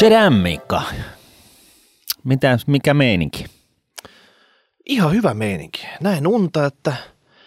[0.00, 0.82] Jedam, Mikka.
[2.24, 3.46] Mitä, mikä meininki?
[4.86, 5.86] Ihan hyvä meininki.
[6.00, 6.96] Näin unta, että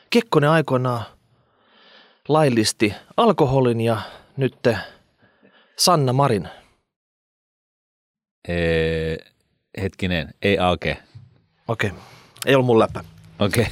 [0.09, 1.05] Kekkonen aikoinaan
[2.27, 4.01] laillisti alkoholin ja
[4.37, 4.55] nyt
[5.77, 6.49] Sanna Marin.
[8.47, 9.17] Ee,
[9.81, 10.97] hetkinen, ei auke.
[11.67, 11.91] Okei,
[12.45, 13.03] ei ollut mun läppä.
[13.39, 13.67] Okei.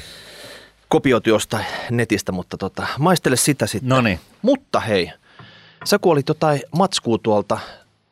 [0.88, 3.88] Kopioitu jostain netistä, mutta tota, maistele sitä sitten.
[3.88, 4.20] No niin.
[4.42, 5.12] Mutta hei,
[5.84, 7.58] sä kun olit jotain matskua tuolta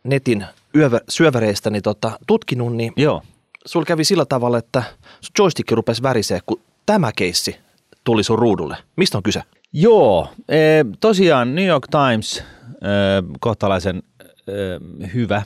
[0.07, 0.47] netin
[0.77, 3.23] yövä, syövereistä niin tota, tutkinut, niin Joo.
[3.67, 4.83] sulla kävi sillä tavalla, että
[5.21, 7.57] sun joystick rupesi värisee, kun tämä keissi
[8.05, 8.77] tuli sun ruudulle.
[8.97, 9.43] Mistä on kyse?
[9.73, 10.59] Joo, e,
[11.01, 12.45] tosiaan New York Times, e,
[13.41, 14.53] kohtalaisen e,
[15.15, 15.43] hyvä,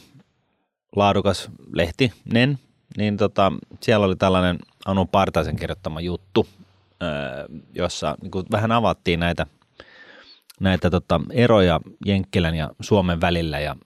[0.96, 2.58] laadukas lehti, NEN,
[2.96, 6.46] niin tota, siellä oli tällainen Anu Partaisen kirjoittama juttu,
[7.00, 7.04] e,
[7.74, 9.46] jossa niin kuin vähän avattiin näitä,
[10.60, 13.60] näitä tota, eroja Jenkkilän ja Suomen välillä.
[13.60, 13.76] Ja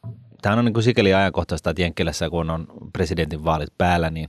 [0.44, 4.28] tämähän on niin kuin sikäli ajankohtaista, että Jenkkilässä kun on presidentin vaalit päällä, niin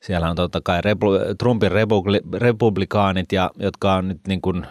[0.00, 1.06] siellä on totta kai repu,
[1.38, 4.66] Trumpin republi, republikaanit, ja, jotka on nyt niin kuin,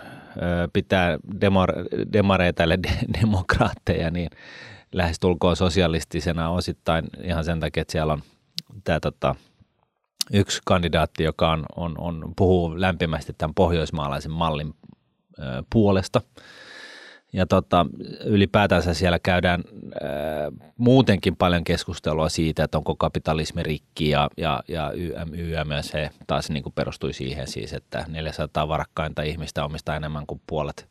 [0.73, 1.69] pitää demor,
[2.13, 2.89] demareita de,
[3.21, 4.29] demokraatteja, niin
[4.91, 8.21] lähestulkoon sosialistisena osittain ihan sen takia, että siellä on
[8.83, 9.35] tämä tota,
[10.33, 14.73] yksi kandidaatti, joka on, on, on, puhuu lämpimästi tämän pohjoismaalaisen mallin
[15.39, 16.21] ö, puolesta.
[17.33, 17.85] Ja tota,
[18.25, 19.86] ylipäätänsä siellä käydään ää,
[20.77, 25.91] muutenkin paljon keskustelua siitä, että onko kapitalismi rikki ja, ja, ja YM, YMS
[26.27, 30.89] taas niin kuin perustui siihen siis, että 400 varakkainta ihmistä omistaa enemmän kuin puolet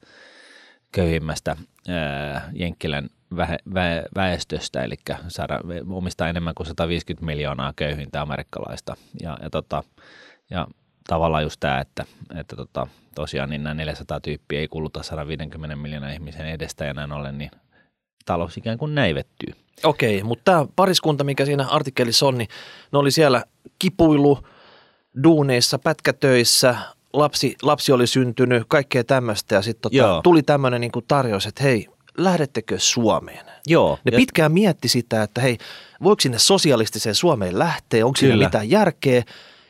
[0.93, 1.57] köyhimmästä
[1.89, 4.95] ää, Jenkkilän vä, vä, väestöstä, eli
[5.29, 5.61] saada,
[5.91, 8.97] omistaa enemmän kuin 150 miljoonaa köyhintä amerikkalaista.
[9.23, 9.83] Ja, ja, tota,
[10.51, 10.67] ja
[11.09, 12.05] tavallaan just tämä, että,
[12.35, 17.13] että tota, tosiaan niin nämä 400 tyyppiä ei kuluta 150 miljoonaa ihmisen edestä ja näin
[17.13, 17.51] ollen, niin
[18.27, 19.53] talous ikään kuin näivettyy.
[19.83, 22.49] Okei, mutta tämä pariskunta, mikä siinä artikkelissa on, niin
[22.93, 23.45] ne oli siellä
[23.79, 24.39] kipuilu,
[25.23, 26.77] duuneissa, pätkätöissä,
[27.13, 31.87] lapsi, lapsi oli syntynyt, kaikkea tämmöistä ja sitten tota, tuli tämmöinen niinku tarjous, että hei,
[32.19, 33.47] lähdettekö Suomeen?
[33.67, 33.99] Joo.
[34.05, 35.59] Ne ja, pitkään mietti sitä, että hei,
[36.03, 39.23] voiko sinne sosialistiseen Suomeen lähteä, onko siinä mitään järkeä.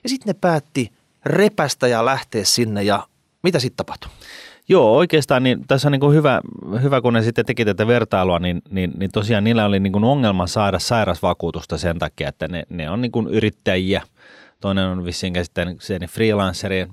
[0.03, 0.93] Ja sitten ne päätti
[1.27, 3.07] repästä ja lähteä sinne ja
[3.43, 4.11] mitä sitten tapahtui?
[4.69, 6.41] Joo, oikeastaan niin, tässä on niin kuin hyvä,
[6.83, 10.05] hyvä, kun ne sitten teki tätä vertailua, niin, niin, niin tosiaan niillä oli niin kuin
[10.05, 14.03] ongelma saada sairasvakuutusta sen takia, että ne, ne on niin kuin yrittäjiä.
[14.61, 16.87] Toinen on vissiin käsittääkseni freelanceri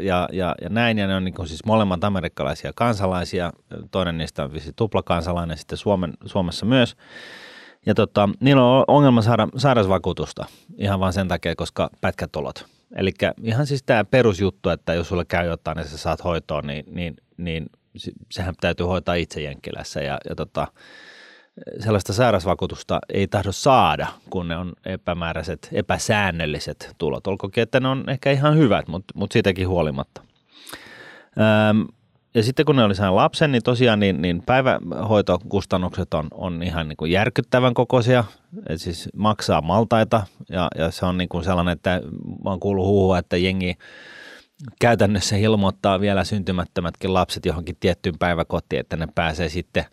[0.00, 3.52] ja, ja, ja näin, ja ne on niin kuin siis molemmat amerikkalaisia kansalaisia.
[3.90, 6.96] Toinen niistä on vissiin tuplakansalainen sitten Suomen, Suomessa myös.
[7.86, 10.46] Ja tota, niillä on ongelma saada sairausvakuutusta
[10.78, 12.73] ihan vain sen takia, koska pätkätulot.
[12.96, 13.10] Eli
[13.42, 17.16] ihan siis tämä perusjuttu, että jos sulle käy jotain ja sä saat hoitoa, niin, niin,
[17.36, 17.66] niin
[17.96, 20.02] se- sehän täytyy hoitaa itse Jenkkilässä.
[20.02, 20.66] Ja, ja tota,
[21.80, 27.26] sellaista sairausvakuutusta ei tahdo saada, kun ne on epämääräiset, epäsäännölliset tulot.
[27.26, 30.22] Olkoonkin, että ne on ehkä ihan hyvät, mutta, mutta siitäkin huolimatta.
[31.70, 31.86] Öm,
[32.34, 36.88] ja sitten kun ne oli saanut lapsen, niin tosiaan niin, niin päivähoitokustannukset on, on ihan
[36.88, 38.24] niin kuin järkyttävän kokoisia.
[38.68, 42.00] Et siis maksaa maltaita ja, ja se on niin kuin sellainen, että
[42.44, 43.74] mä oon kuullut huhua, että jengi
[44.80, 49.84] käytännössä ilmoittaa vielä syntymättömätkin lapset johonkin tiettyyn päiväkotiin, että ne pääsee sitten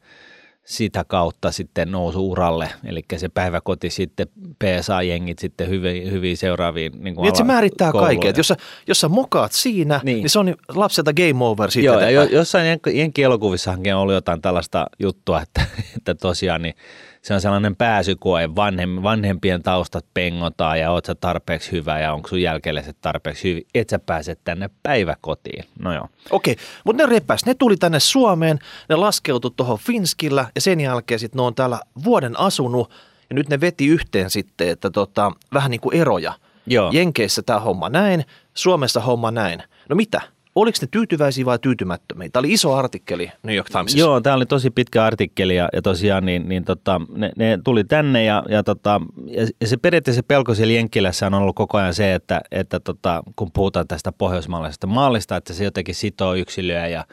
[0.65, 2.69] sitä kautta sitten nousu-uralle.
[2.85, 4.27] Eli se päiväkoti sitten
[4.63, 8.07] PSA jengit sitten hyvin, hyvin seuraaviin niin kuin Niin, se määrittää kouluja.
[8.07, 8.29] kaiken.
[8.29, 8.55] Että jos sä,
[8.87, 10.29] jos sä mokaat siinä, niin, Niin.
[10.29, 12.37] se on lapselta game over sitten Joo, ja jo, eteenpäin.
[12.37, 15.61] jossain jen- jenkielokuvissa oli jotain tällaista juttua, että,
[15.97, 16.75] että tosiaan niin
[17.21, 22.27] se on sellainen pääsykoe, vanhem, vanhempien taustat pengotaan ja oot sä tarpeeksi hyvä ja onko
[22.27, 25.63] sun jälkeläiset tarpeeksi hyvin, et sä pääse tänne päiväkotiin.
[25.79, 26.07] No joo.
[26.29, 26.55] Okei,
[26.85, 28.59] mutta ne repäs, ne tuli tänne Suomeen,
[28.89, 32.91] ne laskeutui tuohon Finskillä ja sen jälkeen sitten ne on täällä vuoden asunut
[33.29, 36.33] ja nyt ne veti yhteen sitten, että tota, vähän niin kuin eroja.
[36.65, 36.91] Joo.
[36.93, 39.63] Jenkeissä tämä homma näin, Suomessa homma näin.
[39.89, 40.21] No mitä?
[40.55, 42.29] Oliko ne tyytyväisiä vai tyytymättömiä?
[42.33, 43.99] Tämä oli iso artikkeli New York Timesissa.
[43.99, 47.83] Joo, tämä oli tosi pitkä artikkeli ja, ja tosiaan niin, niin tota, ne, ne, tuli
[47.83, 52.13] tänne ja, ja, tota, ja, se periaatteessa pelko siellä Jenkkilässä on ollut koko ajan se,
[52.13, 57.05] että, että tota, kun puhutaan tästä pohjoismaalaisesta mallista, että se jotenkin sitoo yksilöä ja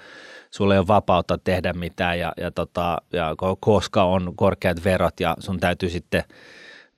[0.50, 5.20] sulla ei ole vapautta tehdä mitään ja, ja, tota, ja ko- koska on korkeat verot
[5.20, 6.24] ja sun täytyy sitten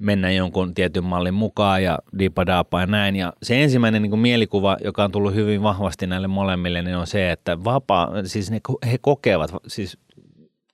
[0.01, 3.17] mennä jonkun tietyn mallin mukaan ja diipadaapa ja näin.
[3.17, 7.07] Ja se ensimmäinen niin kuin mielikuva, joka on tullut hyvin vahvasti näille molemmille, niin on
[7.07, 8.61] se, että vapaa, siis ne,
[8.91, 9.99] he kokevat siis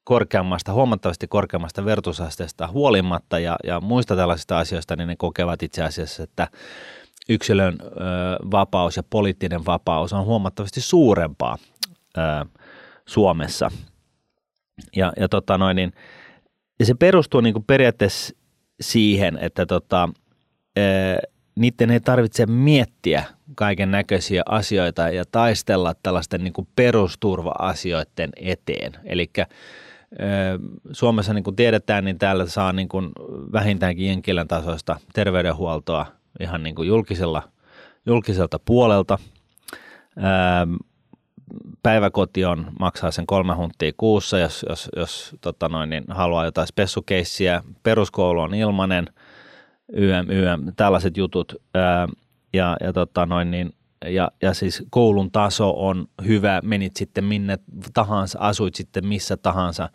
[0.04, 6.22] korkeammasta, huomattavasti korkeammasta vertusasteesta huolimatta ja, ja muista tällaisista asioista, niin ne kokevat itse asiassa,
[6.22, 6.48] että
[7.28, 7.86] yksilön ö,
[8.50, 11.58] vapaus ja poliittinen vapaus on huomattavasti suurempaa
[12.18, 12.46] ö,
[13.06, 13.70] Suomessa.
[14.96, 15.92] Ja, ja, tota noin, niin,
[16.78, 18.36] ja se perustuu niin kuin periaatteessa
[18.80, 20.08] siihen, että tota,
[21.56, 23.24] niiden ei tarvitse miettiä
[23.54, 28.92] kaiken näköisiä asioita ja taistella tällaisten niin kuin perusturva-asioiden eteen.
[29.04, 29.30] Eli
[30.92, 33.10] Suomessa niin kuin tiedetään, niin täällä saa niin kuin
[33.52, 36.06] vähintäänkin jenkilän tasoista terveydenhuoltoa
[36.40, 37.42] ihan niin kuin julkisella,
[38.06, 39.18] julkiselta puolelta.
[41.82, 46.68] Päiväkoti on, maksaa sen kolme hunttia kuussa, jos, jos, jos tota noin, niin haluaa jotain
[46.68, 47.62] spessukeissiä.
[47.82, 49.06] Peruskoulu on ilmainen,
[49.92, 51.54] YM, YM, tällaiset jutut.
[52.52, 53.72] Ja, ja, tota noin, niin,
[54.04, 57.58] ja, ja siis koulun taso on hyvä, menit sitten minne
[57.94, 59.88] tahansa, asuit sitten missä tahansa.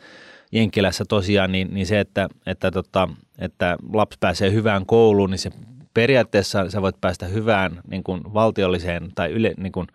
[0.51, 5.51] Jenkilässä tosiaan, niin, niin se, että, että, tota, että lapsi pääsee hyvään kouluun, niin se
[5.93, 9.87] periaatteessa sä voit päästä hyvään niin kuin valtiolliseen tai yle, niin kuin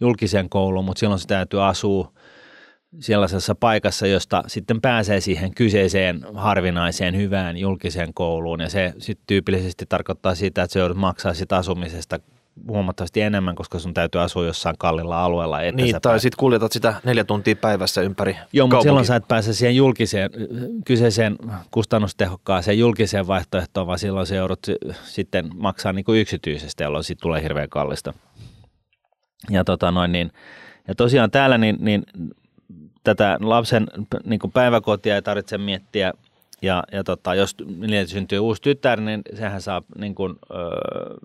[0.00, 2.12] julkiseen kouluun, mutta silloin se täytyy asua
[3.00, 8.60] sellaisessa paikassa, josta sitten pääsee siihen kyseiseen harvinaiseen hyvään julkiseen kouluun.
[8.60, 12.18] Ja se sitten tyypillisesti tarkoittaa sitä, että se joudut maksaa sitä asumisesta
[12.68, 15.62] huomattavasti enemmän, koska sun täytyy asua jossain kallilla alueella.
[15.62, 19.28] Että niin, tai sitten kuljetat sitä neljä tuntia päivässä ympäri Joo, mutta silloin sä et
[19.28, 20.30] pääse siihen julkiseen,
[20.84, 21.36] kyseiseen
[21.70, 24.66] kustannustehokkaaseen julkiseen vaihtoehtoon, vaan silloin se joudut
[25.04, 28.12] sitten maksaa niin kuin yksityisestä, jolloin siitä tulee hirveän kallista.
[29.50, 30.30] Ja, tota noin, niin,
[30.88, 32.02] ja tosiaan täällä niin, niin
[33.04, 33.86] tätä lapsen
[34.24, 36.12] niin kuin päiväkotia ei tarvitse miettiä
[36.62, 37.56] ja, ja tota, jos
[38.06, 41.16] syntyy uusi tytär, niin sehän saa niin kuin, öö,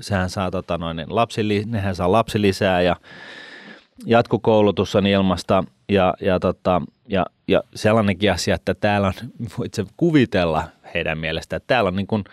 [0.00, 2.96] sehän saa, tota noin, niin lapsi, nehän saa lapsilisää ja
[4.06, 9.12] jatkokoulutus on ilmasta ja, ja, tota, ja, ja sellainenkin asia, että täällä on,
[9.58, 10.64] voit kuvitella
[10.94, 12.24] heidän mielestä, että täällä on niin kuin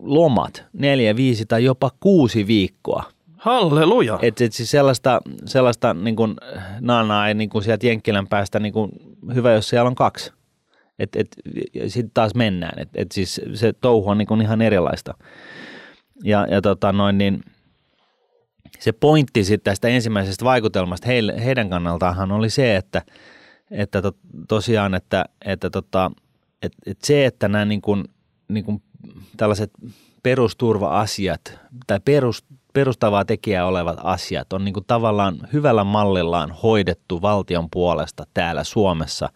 [0.00, 3.04] lomat, neljä, viisi tai jopa kuusi viikkoa.
[3.36, 4.18] Halleluja!
[4.22, 6.36] Et, et siis sellaista, sellaista niin kuin,
[6.80, 8.90] naanaa ei niin kuin sieltä Jenkkilän päästä niin kuin,
[9.34, 10.32] hyvä, jos siellä on kaksi.
[10.98, 11.28] Et, et,
[11.86, 12.78] sitten taas mennään.
[12.78, 15.14] Et, et siis se touhu on niin kuin ihan erilaista.
[16.24, 17.40] Ja, ja tota noin, niin
[18.78, 23.02] se pointti tästä ensimmäisestä vaikutelmasta heille, heidän kannaltaan oli se, että,
[23.70, 24.12] että to,
[24.48, 26.10] tosiaan, että, että tota,
[26.62, 28.04] et, et se, että nämä niin kuin,
[28.48, 28.82] niin kuin
[29.36, 29.70] tällaiset
[30.22, 37.68] perusturva-asiat tai perus, perustavaa tekijää olevat asiat on niin kuin tavallaan hyvällä mallillaan hoidettu valtion
[37.70, 39.28] puolesta täällä Suomessa,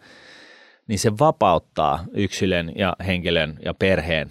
[0.87, 4.27] niin se vapauttaa yksilön ja henkilön ja perheen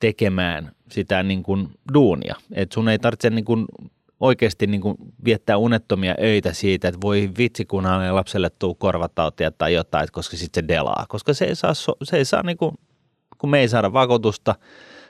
[0.00, 2.34] tekemään sitä niin kuin duunia.
[2.52, 3.64] Et sun ei tarvitse niin kuin
[4.20, 9.74] oikeasti niin kuin viettää unettomia öitä siitä, että voi vitsi, kun lapselle tuu korvatautia tai
[9.74, 11.06] jotain, koska sitten se delaa.
[11.08, 12.74] Koska se ei saa, se ei saa niin kuin,
[13.38, 14.54] kun me ei saada vakuutusta,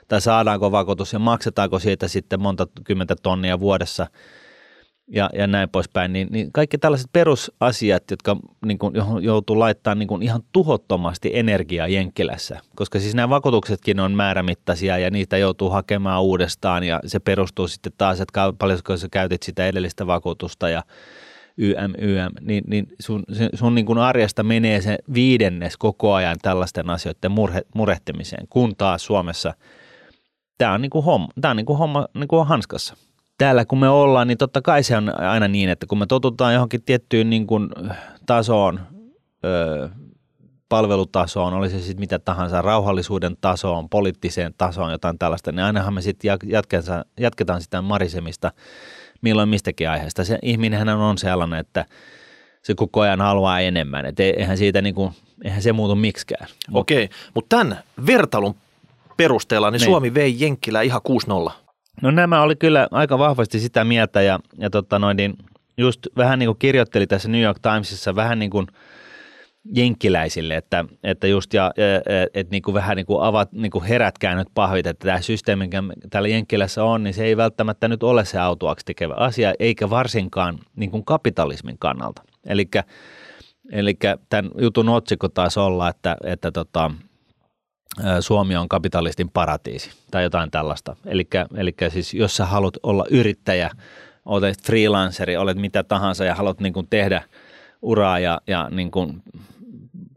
[0.07, 4.07] tai saadaanko vakuutus ja maksetaanko siitä sitten monta kymmentä tonnia vuodessa–
[5.07, 10.07] ja, ja näin poispäin, niin, niin kaikki tällaiset perusasiat, jotka niin kuin, joutuu laittamaan niin
[10.07, 16.23] kuin ihan tuhottomasti energiaa Jenkkilässä, koska siis nämä vakuutuksetkin on määrämittaisia ja niitä joutuu hakemaan
[16.23, 20.83] uudestaan ja se perustuu sitten taas, että paljonko sä käytit sitä edellistä vakuutusta ja
[21.57, 23.23] YM, YM, niin, niin sun,
[23.53, 29.05] sun niin kuin arjesta menee se viidennes koko ajan tällaisten asioiden murhe, murehtimiseen, kun taas
[29.05, 29.53] Suomessa
[30.57, 32.95] tämä on niin kuin homma, tämä on niin kuin homma niin kuin hanskassa
[33.37, 36.53] täällä kun me ollaan, niin totta kai se on aina niin, että kun me totutaan
[36.53, 37.69] johonkin tiettyyn niin kuin
[38.25, 38.79] tasoon,
[39.45, 39.89] ö,
[40.69, 46.01] palvelutasoon, oli se sitten mitä tahansa, rauhallisuuden tasoon, poliittiseen tasoon, jotain tällaista, niin ainahan me
[46.01, 48.51] sitten jatketaan, jatketaan sitä marisemista
[49.21, 50.23] milloin mistäkin aiheesta.
[50.23, 51.85] Se ihminenhän on sellainen, että
[52.61, 55.11] se koko ajan haluaa enemmän, että eihän siitä niin kuin,
[55.43, 56.47] eihän se muutu miksikään.
[56.73, 58.55] Okei, mutta tämän vertailun
[59.17, 59.85] perusteella niin, niin.
[59.85, 61.01] Suomi vei Jenkkilä ihan
[61.49, 61.51] 6-0.
[62.01, 65.33] No nämä oli kyllä aika vahvasti sitä mieltä ja, ja tota noin, niin
[65.77, 68.67] just vähän niin kuin kirjoitteli tässä New York Timesissa vähän niin kuin
[69.73, 71.71] jenkkiläisille, että, että just ja,
[72.33, 75.65] että niin kuin vähän niin kuin avat, niin kuin herätkää nyt pahvit, että tämä systeemi,
[75.65, 79.89] mikä täällä Jenkkilässä on, niin se ei välttämättä nyt ole se autuaksi tekevä asia, eikä
[79.89, 82.23] varsinkaan niin kuin kapitalismin kannalta.
[83.71, 83.97] Eli
[84.29, 86.91] tämän jutun otsikko taas olla, että, että tota,
[88.19, 90.95] Suomi on kapitalistin paratiisi tai jotain tällaista.
[91.55, 93.69] Eli siis jos sä haluat olla yrittäjä,
[94.25, 97.23] olet freelanceri, olet mitä tahansa ja haluat niin kuin tehdä
[97.81, 99.23] uraa ja, ja niin kuin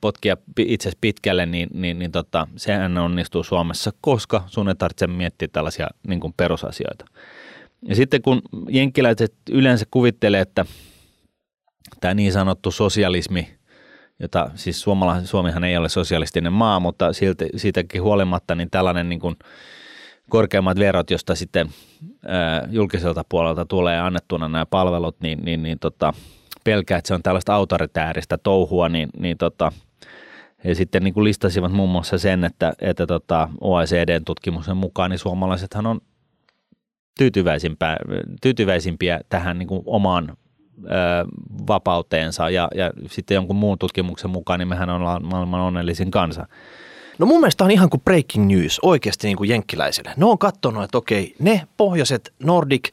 [0.01, 5.49] potkia itse pitkälle, niin, niin, niin tota, sehän onnistuu Suomessa, koska sun ei tarvitse miettiä
[5.53, 7.05] tällaisia niin kuin perusasioita.
[7.83, 10.67] Ja sitten kun jenkkiläiset yleensä kuvittelee, että
[12.01, 13.49] tämä niin sanottu sosialismi–
[14.19, 19.21] jota siis Suomala, Suomihan ei ole sosialistinen maa, mutta silti, siitäkin huolimatta niin tällainen niin
[19.21, 19.37] kuin
[20.31, 21.69] korkeammat verot, josta sitten
[22.71, 26.13] julkiselta puolelta tulee annettuna nämä palvelut, niin, niin, niin tota,
[26.65, 29.73] pelkää, että se on tällaista autoritääristä touhua, niin, niin tota,
[30.65, 35.19] he sitten niin kuin listasivat muun muassa sen, että, että tota OECDn tutkimuksen mukaan niin
[35.19, 36.01] suomalaisethan on
[38.43, 40.37] tyytyväisimpiä, tähän niin kuin omaan
[41.67, 46.47] vapauteensa ja, ja sitten jonkun muun tutkimuksen mukaan, niin mehän ollaan maailman onnellisin kansa.
[47.19, 50.13] No mun mielestä on ihan kuin breaking news oikeasti niin kuin jenkkiläisille.
[50.17, 52.89] Ne on katsonut, että okei, ne pohjoiset Nordic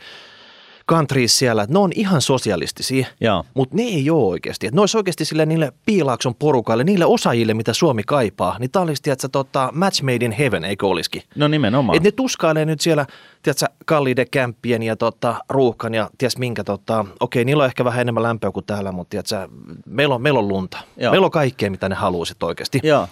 [0.89, 3.44] countries siellä, että ne on ihan sosialistisia, Joo.
[3.54, 4.68] mutta ne ei ole oikeasti.
[4.68, 8.84] Että ne olisi oikeasti sille niille piilaakson porukaille, niille osaajille, mitä Suomi kaipaa, niin tämä
[8.84, 11.22] olisi, tiedätkö, tota, match made in heaven, eikö olisikin?
[11.36, 11.96] No nimenomaan.
[11.96, 13.06] Että ne tuskailee nyt siellä,
[13.44, 18.01] tiedätkö, kalliiden kämppien ja tota, ruuhkan ja ties minkä, tota, okei, niillä on ehkä vähän
[18.01, 19.48] enemmän lämpöä kuin täällä, mutta tiedätkö,
[19.86, 20.77] meillä on, meillä on lunta.
[20.98, 21.12] Joo.
[21.12, 22.80] Meillä on kaikkea, mitä ne haluaisit oikeasti.
[22.84, 23.08] Joo.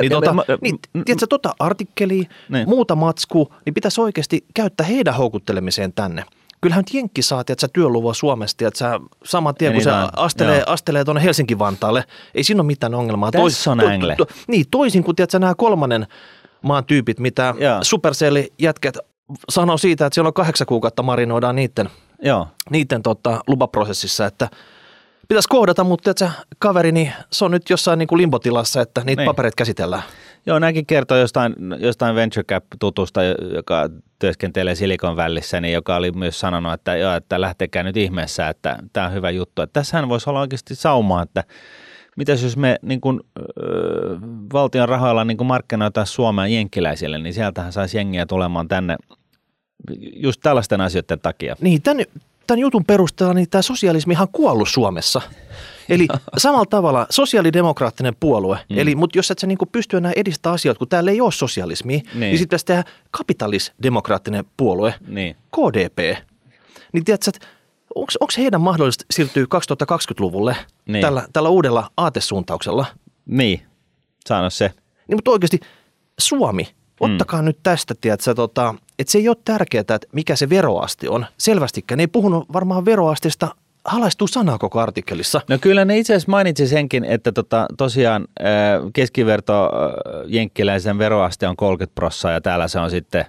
[0.00, 2.68] Niin, tota, mä- niin, tiedätkö, tota artikkelia, Niin.
[2.68, 6.24] muuta matskua, niin pitäisi oikeasti käyttää heidän houkuttelemiseen tänne.
[6.60, 8.84] Kyllähän nyt Jenkki saa, tiedätkö, työluvun Suomesta, tiedätkö,
[9.24, 10.64] saman tien, kun se niin on, astelee, joo.
[10.66, 13.30] astelee tuonne Helsinki-Vantaalle, ei siinä ole mitään ongelmaa.
[13.30, 14.16] Tässä on angle.
[14.48, 16.06] niin, toisin kuin, tiedätkö, nämä kolmannen
[16.62, 17.78] maan tyypit, mitä Joo.
[17.82, 18.98] Supercell-jätket
[19.48, 21.90] sanoo siitä, että siellä on kahdeksan kuukautta marinoidaan niiden,
[22.22, 22.48] Joo.
[22.70, 24.48] niiden tota, lupaprosessissa, että
[25.28, 29.22] pitäisi kohdata, mutta tiedätkö, kaveri, niin se on nyt jossain niin kuin limbotilassa, että niitä
[29.22, 29.26] Niin.
[29.26, 30.02] papereita käsitellään.
[30.48, 33.20] Joo, nämäkin kertoo jostain, jostain Venture Cap-tutusta,
[33.54, 38.48] joka työskentelee Silikon välissä, niin joka oli myös sanonut, että, joo, että lähtekää nyt ihmeessä,
[38.48, 39.62] että tämä on hyvä juttu.
[39.62, 41.44] Että tässähän voisi olla oikeasti saumaa, että
[42.16, 43.42] mitäs jos me niin kuin, ö,
[44.52, 48.96] valtion rahoilla niin markkinoita Suomea jenkkiläisille, niin sieltähän saisi jengiä tulemaan tänne
[50.16, 51.56] just tällaisten asioiden takia.
[51.60, 52.04] Niin, tämän,
[52.46, 55.22] tämän jutun perusteella niin tämä sosialismihan kuollut Suomessa.
[55.88, 58.78] Eli samalla tavalla sosiaalidemokraattinen puolue, mm.
[58.78, 61.98] eli, mutta jos et sä niinku pysty enää edistämään asioita, kun täällä ei ole sosialismia,
[61.98, 65.36] niin, niin sitten pitäisi tehdä kapitalisdemokraattinen puolue, Niin.
[65.56, 65.98] KDP.
[66.92, 67.46] Niin tiedätkö, että
[67.94, 70.92] onko heidän mahdollista siirtyä 2020-luvulle Niin.
[70.92, 71.02] niin.
[71.02, 72.86] tällä, tällä uudella aatesuuntauksella?
[73.26, 73.62] Niin,
[74.28, 74.72] sano se.
[75.08, 75.60] Niin, mutta oikeasti
[76.18, 76.68] Suomi,
[77.00, 77.46] ottakaa mm.
[77.46, 81.26] nyt tästä, tiedätkö, tota, että se ei ole tärkeää, että mikä se veroaste on.
[81.38, 83.54] Selvästikään, ne ei puhunut varmaan veroasteesta
[83.88, 85.40] halaistuu sanaa koko artikkelissa.
[85.48, 88.24] No kyllä ne itse asiassa mainitsi senkin, että tota, tosiaan
[88.92, 89.70] keskiverto
[90.26, 93.24] jenkkiläisen veroaste on 30 prossaa ja täällä se on sitten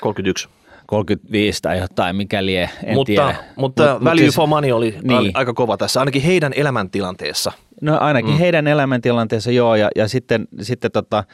[0.00, 0.48] 31.
[0.86, 3.34] 35 tai jotain, mikäli en mutta tiedä.
[3.56, 5.22] mutta Mut- value siis- for money oli Niin.
[5.22, 5.30] niin.
[5.34, 7.52] aika kova tässä, ainakin heidän elämäntilanteessa.
[7.80, 8.38] No ainakin mm.
[8.38, 11.24] heidän elämäntilanteessa joo, ja, ja sitten, sitten tota,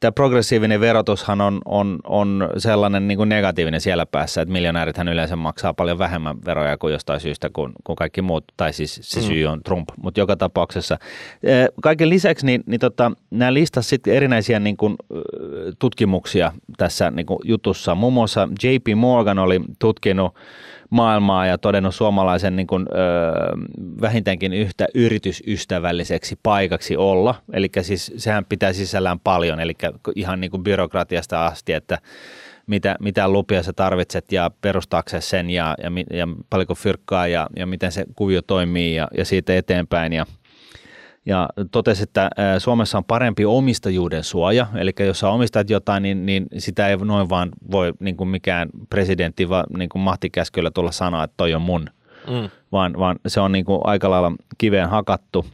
[0.00, 5.36] tämä progressiivinen verotushan on, on, on sellainen niin kuin negatiivinen siellä päässä, että miljonäärithän yleensä
[5.36, 9.46] maksaa paljon vähemmän veroja kuin jostain syystä kuin, kuin kaikki muut, tai siis se syy
[9.46, 10.98] on Trump, mutta joka tapauksessa.
[11.42, 15.22] Eh, Kaiken lisäksi niin, niin tota, nämä listas sitten erinäisiä niin kuin, ö,
[15.78, 17.94] tutkimuksia tässä niin kuin jutussa.
[17.94, 20.34] Muun muassa JP Morgan oli tutkinut
[20.90, 22.96] maailmaa ja todennut suomalaisen niin kuin, ö,
[24.00, 27.34] vähintäänkin yhtä yritysystävälliseksi paikaksi olla.
[27.52, 29.74] Eli siis sehän pitää sisällään paljon, eli
[30.16, 31.98] ihan niin kuin byrokratiasta asti, että
[32.66, 37.66] mitä, mitä lupia sä tarvitset ja perustaaksesi sen ja, ja, ja paljonko fyrkkaa ja, ja
[37.66, 40.12] miten se kuvio toimii ja, ja siitä eteenpäin.
[40.12, 40.26] Ja,
[41.28, 46.46] ja totesi, että Suomessa on parempi omistajuuden suoja, eli jos sä omistat jotain, niin, niin
[46.58, 51.24] sitä ei noin vaan voi niin kuin mikään presidentti va, niin kuin mahtikäskyllä tulla sanoa,
[51.24, 51.90] että toi on mun,
[52.26, 52.50] Mm.
[52.72, 55.46] vaan, vaan se on niin kuin aika lailla kiveen hakattu.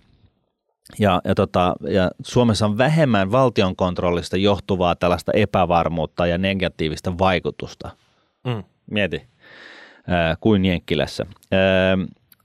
[0.98, 7.90] Ja, ja, tota, ja Suomessa on vähemmän valtion kontrollista johtuvaa tällaista epävarmuutta ja negatiivista vaikutusta.
[8.46, 8.64] Mm.
[8.90, 9.22] Mieti,
[10.06, 11.26] ää, kuin Jenkkilässä.
[11.52, 11.98] Ää,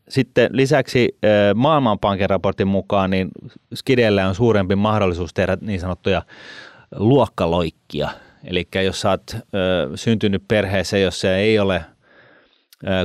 [0.10, 1.18] Sitten lisäksi
[1.56, 3.28] Maailmanpankin raportin mukaan niin
[3.74, 6.22] Skidelle on suurempi mahdollisuus tehdä niin sanottuja
[6.96, 8.10] luokkaloikkia.
[8.44, 9.38] Eli jos sä oot
[9.96, 11.86] syntynyt perheessä, jossa ei ole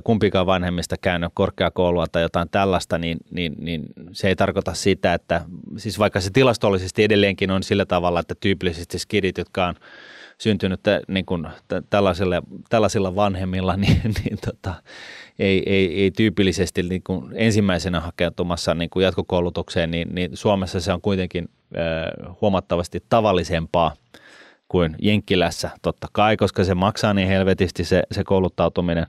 [0.04, 5.44] kumpikaan vanhemmista käynyt korkeakoulua tai jotain tällaista, niin, niin, niin se ei tarkoita sitä, että
[5.76, 9.74] siis vaikka se tilastollisesti edelleenkin on sillä tavalla, että tyypillisesti skidit, jotka on
[10.38, 14.74] syntynyt niin kuin, tä, tällaisilla, tällaisilla vanhemmilla, niin, niin tota,
[15.38, 20.92] ei, ei, ei tyypillisesti niin kuin ensimmäisenä hakeutumassa niin kuin jatkokoulutukseen, niin, niin Suomessa se
[20.92, 23.94] on kuitenkin äh, huomattavasti tavallisempaa
[24.68, 29.06] kuin Jenkkilässä, totta kai, koska se maksaa niin helvetisti se, se kouluttautuminen.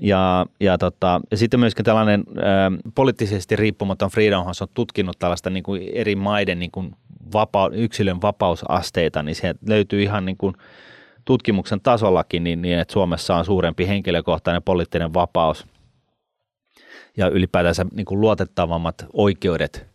[0.00, 2.42] Ja, ja, tota, ja sitten myöskin tällainen ä,
[2.94, 6.96] poliittisesti riippumaton Freedom House on tutkinut tällaista niin kuin eri maiden niin kuin
[7.32, 10.54] vapa, yksilön vapausasteita, niin se löytyy ihan niin kuin
[11.26, 15.66] tutkimuksen tasollakin niin, niin, että Suomessa on suurempi henkilökohtainen poliittinen vapaus
[17.16, 19.86] ja ylipäätänsä niin kuin luotettavammat oikeudet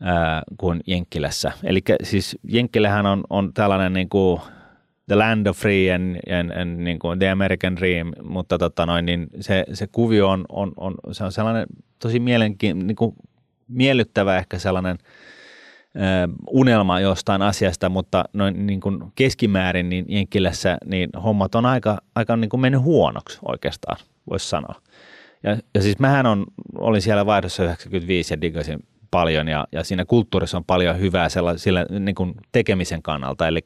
[0.00, 1.52] ää, kuin Jenkkilässä.
[1.64, 4.40] Eli siis Jenkkilähän on, on tällainen niin kuin
[5.06, 9.06] the land of free and, and, and niin kuin the American dream, mutta tota noin,
[9.06, 11.66] niin se, se kuvio on, on, on, se on sellainen
[11.98, 13.16] tosi mielenki, niin kuin
[13.68, 14.98] miellyttävä ehkä sellainen
[16.50, 22.36] unelma jostain asiasta, mutta noin niin kuin keskimäärin niin Jenkkilässä niin hommat on aika, aika
[22.36, 23.96] niin kuin mennyt huonoksi oikeastaan,
[24.30, 24.74] voisi sanoa.
[25.42, 26.46] Ja, ja siis mähän on,
[26.78, 28.78] olin siellä vaihdossa 95 ja digasin
[29.10, 33.60] paljon ja, ja siinä kulttuurissa on paljon hyvää sillä niin kuin tekemisen kannalta, eli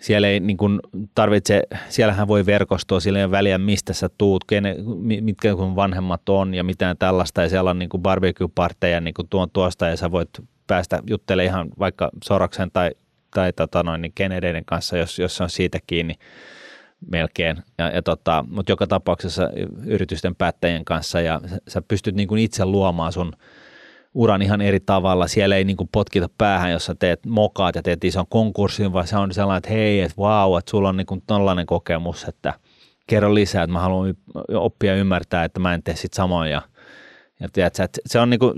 [0.00, 0.80] siellä ei niin kuin
[1.14, 4.76] tarvitse, siellähän voi verkostua, sillä ei ole väliä mistä sä tuut, kene,
[5.20, 9.50] mitkä vanhemmat on ja mitään tällaista ja siellä on niin kuin barbecue-partteja niin kuin tuon
[9.52, 10.30] tuosta ja sä voit
[10.68, 12.90] päästä juttelemaan ihan vaikka Soroksen tai,
[13.34, 16.14] tai tota noin, niin Kennedyiden kanssa, jos, jos se on siitä kiinni
[17.10, 17.56] melkein.
[17.78, 19.50] Ja, ja tota, mutta joka tapauksessa
[19.86, 23.32] yritysten päättäjien kanssa ja sä, pystyt niin kuin itse luomaan sun
[24.14, 25.28] uran ihan eri tavalla.
[25.28, 29.06] Siellä ei niin kuin potkita päähän, jos sä teet mokaat ja teet ison konkurssin, vaan
[29.06, 32.24] se on sellainen, että hei, että vau, wow, että sulla on niin kuin tällainen kokemus,
[32.24, 32.54] että
[33.06, 34.14] kerro lisää, että mä haluan
[34.54, 36.50] oppia ymmärtää, että mä en tee sit samoin.
[36.50, 36.62] Ja,
[37.40, 38.54] ja tiedät, että se on niin kuin,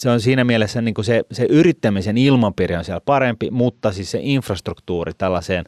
[0.00, 4.10] se on siinä mielessä niin kuin se, se yrittämisen ilmapiiri on siellä parempi, mutta siis
[4.10, 5.64] se infrastruktuuri tällaiseen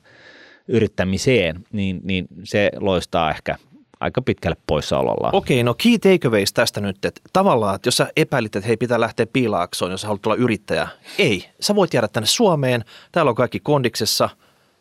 [0.69, 3.57] yrittämiseen, niin, niin se loistaa ehkä
[4.01, 5.35] aika pitkälle poissaolollaan.
[5.35, 9.01] Okei, no key takeaways tästä nyt, että tavallaan, että jos sä epäilit, että hei pitää
[9.01, 10.89] lähteä piilaaksoon, jos sä haluat olla yrittäjä.
[11.19, 14.29] Ei, sä voit jäädä tänne Suomeen, täällä on kaikki kondiksessa,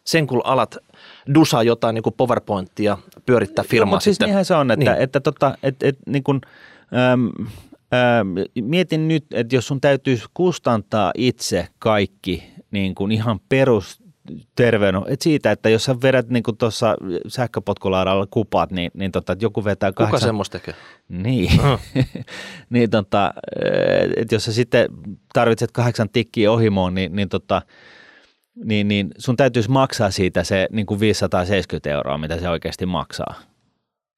[0.04, 0.78] sen kun alat
[1.34, 3.86] dusaa jotain niin kuin PowerPointia, pyörittää firmaa.
[3.86, 5.02] No, mutta siis niinhän se on, että, niin.
[5.02, 6.42] että, tota, että, että niin kuin,
[7.14, 7.30] äm,
[8.62, 14.02] mietin nyt, että jos sun täytyisi kustantaa itse kaikki niin kuin ihan perus
[14.56, 16.96] terveyden, että siitä, että jos sä vedät niin tuossa
[17.28, 20.20] sähköpotkulaudalla kupat, niin, niin tota, että joku vetää kahdeksan...
[20.20, 20.74] Kuka semmoista tekee?
[21.10, 21.80] Niin, uh-huh.
[22.70, 23.34] niin tota,
[24.18, 24.90] että jos sä sitten
[25.34, 27.62] tarvitset kahdeksan tikkiä ohimoon, niin, niin, tota,
[28.66, 33.36] niin, niin sun täytyisi maksaa siitä se niin kuin 570 euroa, mitä se oikeasti maksaa.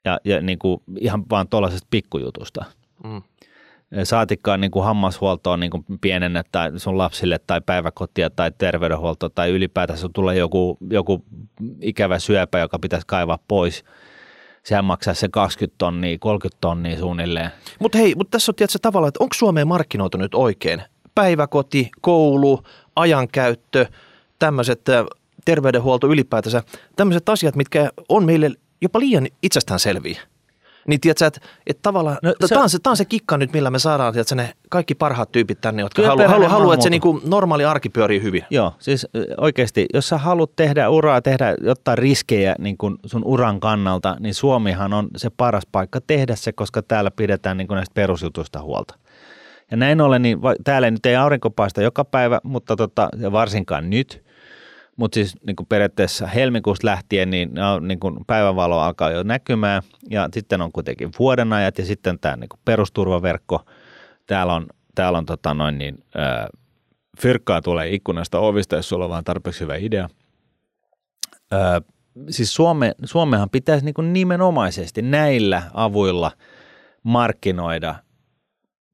[0.05, 2.65] Ja, ja niin kuin ihan vaan tuollaisesta pikkujutusta.
[3.03, 3.21] Mm
[4.03, 9.99] saatikkaan niin kuin hammashuoltoon niin kuin pienennettä sun lapsille tai päiväkotia tai terveydenhuolto tai ylipäätään
[9.99, 11.25] sun tulee joku, joku
[11.81, 13.83] ikävä syöpä, joka pitäisi kaivaa pois.
[14.63, 17.51] Sehän maksaa se 20 tonnia, 30 tonnia suunnilleen.
[17.79, 20.83] Mutta hei, mutta tässä on tietysti tavallaan, että onko Suomeen markkinoitu nyt oikein?
[21.15, 22.63] Päiväkoti, koulu,
[22.95, 23.85] ajankäyttö,
[24.39, 24.81] tämmöiset
[25.45, 26.63] terveydenhuolto ylipäätänsä,
[26.95, 30.21] tämmöiset asiat, mitkä on meille jopa liian itsestäänselviä.
[30.87, 33.53] Niin tiedätkö, että, että tavallaan, no, se, tämä, on se, tämä on se kikka nyt,
[33.53, 36.89] millä me saadaan tiedätkö, ne kaikki parhaat tyypit tänne, jotka haluaa, halu, halu, että se
[36.89, 38.43] niin kuin normaali arki pyörii hyvin.
[38.49, 43.59] Joo, siis oikeasti, jos sä haluat tehdä uraa, tehdä jotain riskejä niin kuin sun uran
[43.59, 47.93] kannalta, niin Suomihan on se paras paikka tehdä se, koska täällä pidetään niin kuin näistä
[47.93, 48.95] perusjutuista huolta.
[49.71, 54.23] Ja näin ollen, niin täällä nyt ei aurinko paista joka päivä, mutta tota, varsinkaan nyt–
[54.95, 57.51] mutta siis niin kuin periaatteessa helmikuusta lähtien niin,
[57.81, 62.49] niin kuin päivänvalo alkaa jo näkymään ja sitten on kuitenkin vuodenajat ja sitten tämä niin
[62.49, 63.65] kuin perusturvaverkko.
[64.27, 66.47] Täällä on, täällä on tota noin niin, äh,
[67.19, 70.09] fyrkkaa tulee ikkunasta ovista, jos sulla on vaan tarpeeksi hyvä idea.
[71.53, 71.81] Äh,
[72.29, 76.31] siis Suome, Suomehan pitäisi niin kuin nimenomaisesti näillä avuilla
[77.03, 77.95] markkinoida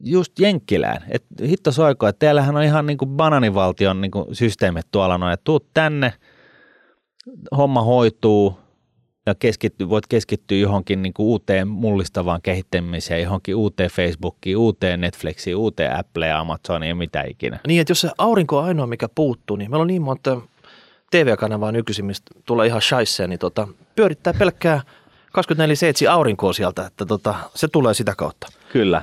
[0.04, 1.04] just Jenkkilään.
[1.10, 5.34] Et hitto soiko, että teillähän on ihan niin kuin bananivaltion niin kuin systeemit tuolla noin,
[5.34, 6.14] että tuut tänne,
[7.58, 8.60] homma hoituu
[9.26, 15.56] ja keskitty, voit keskittyä johonkin niin kuin uuteen mullistavaan kehittämiseen, johonkin uuteen Facebookiin, uuteen Netflixiin,
[15.56, 17.60] uuteen Appleen, Amazoniin ja mitä ikinä.
[17.68, 20.42] Niin, että jos se aurinko on ainoa, mikä puuttuu, niin meillä on niin monta
[21.12, 24.82] TV-kanavaa nykyisin, mistä tulee ihan shaisseen, niin tota, pyörittää pelkkää
[26.08, 28.48] 24-7 aurinkoa sieltä, että tota, se tulee sitä kautta.
[28.74, 29.02] Kyllä.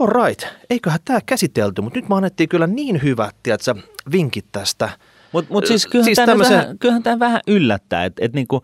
[0.00, 3.74] All right, eiköhän tämä käsitelty, mutta nyt me annettiin kyllä niin hyvät tiedätkö,
[4.12, 4.90] vinkit tästä.
[5.32, 6.58] Mutta mut siis kyllähän, siis tämä tämmöisen...
[6.58, 8.62] vähän, kyllähän vähän yllättää, että et niinku,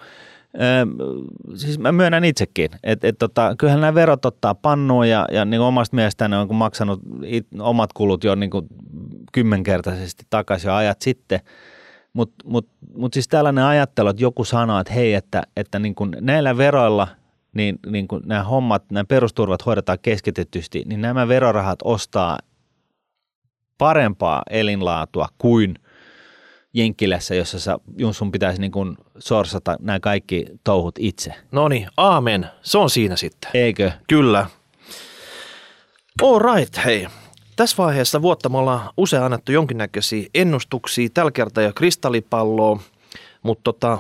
[1.55, 5.61] siis mä myönnän itsekin, että et tota, kyllähän nämä verot ottaa pannuun ja, ja niin
[5.61, 8.51] omasta mielestäni on maksanut it, omat kulut jo niin
[9.33, 11.41] kymmenkertaisesti takaisin jo ajat sitten.
[12.13, 16.57] Mutta mut, mut siis tällainen ajattelu, että joku sanoo, että hei, että, että niin näillä
[16.57, 17.09] veroilla–
[17.55, 22.39] niin, niin kun nämä hommat, nämä perusturvat hoidetaan keskitetysti, niin nämä verorahat ostaa
[23.79, 25.75] parempaa elinlaatua kuin
[26.75, 27.79] Jenkkilässä, jossa sä,
[28.13, 31.35] sun pitäisi niin kuin sorsata nämä kaikki touhut itse.
[31.53, 32.47] No niin, aamen.
[32.63, 33.51] Se on siinä sitten.
[33.55, 33.93] Eikö?
[34.09, 34.47] Kyllä.
[36.23, 37.07] All right, hei.
[37.57, 42.81] Tässä vaiheessa vuotta me ollaan usein annettu jonkinnäköisiä ennustuksia, tällä kertaa jo kristallipalloa,
[43.43, 43.99] mutta tota,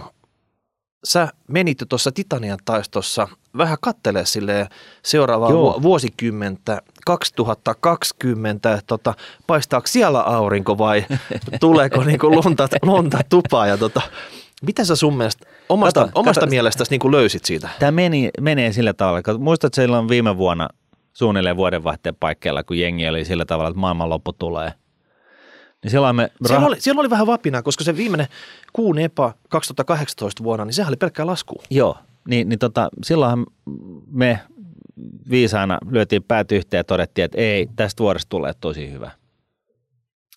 [1.05, 4.69] sä menit jo tuossa Titanian taistossa vähän kattelee sille
[5.03, 5.83] seuraavaa Joo.
[5.83, 9.15] vuosikymmentä, 2020, tota,
[9.47, 11.05] paistaako siellä aurinko vai
[11.61, 14.01] tuleeko niinku lunta, lunta tupaa ja tota,
[14.63, 17.69] mitä sä sun mielestä, omasta, kato, omasta kato, mielestäsi niin löysit siitä?
[17.79, 20.69] Tämä meni, menee sillä tavalla, että muistat, että silloin viime vuonna
[21.13, 24.73] suunnilleen vuodenvaihteen paikkeilla, kun jengi oli sillä tavalla, että maailmanloppu tulee.
[25.85, 28.27] Niin silloin me rah- siellä, oli, siellä oli vähän vapinaa, koska se viimeinen
[28.73, 31.63] kuun EPA 2018 vuonna, niin sehän oli pelkkää lasku.
[31.71, 33.47] Joo, niin, niin tota, silloinhan
[34.11, 34.41] me
[35.31, 39.11] viisaana lyötiin päät yhteen ja todettiin, että ei, tästä vuodesta tulee tosi hyvä.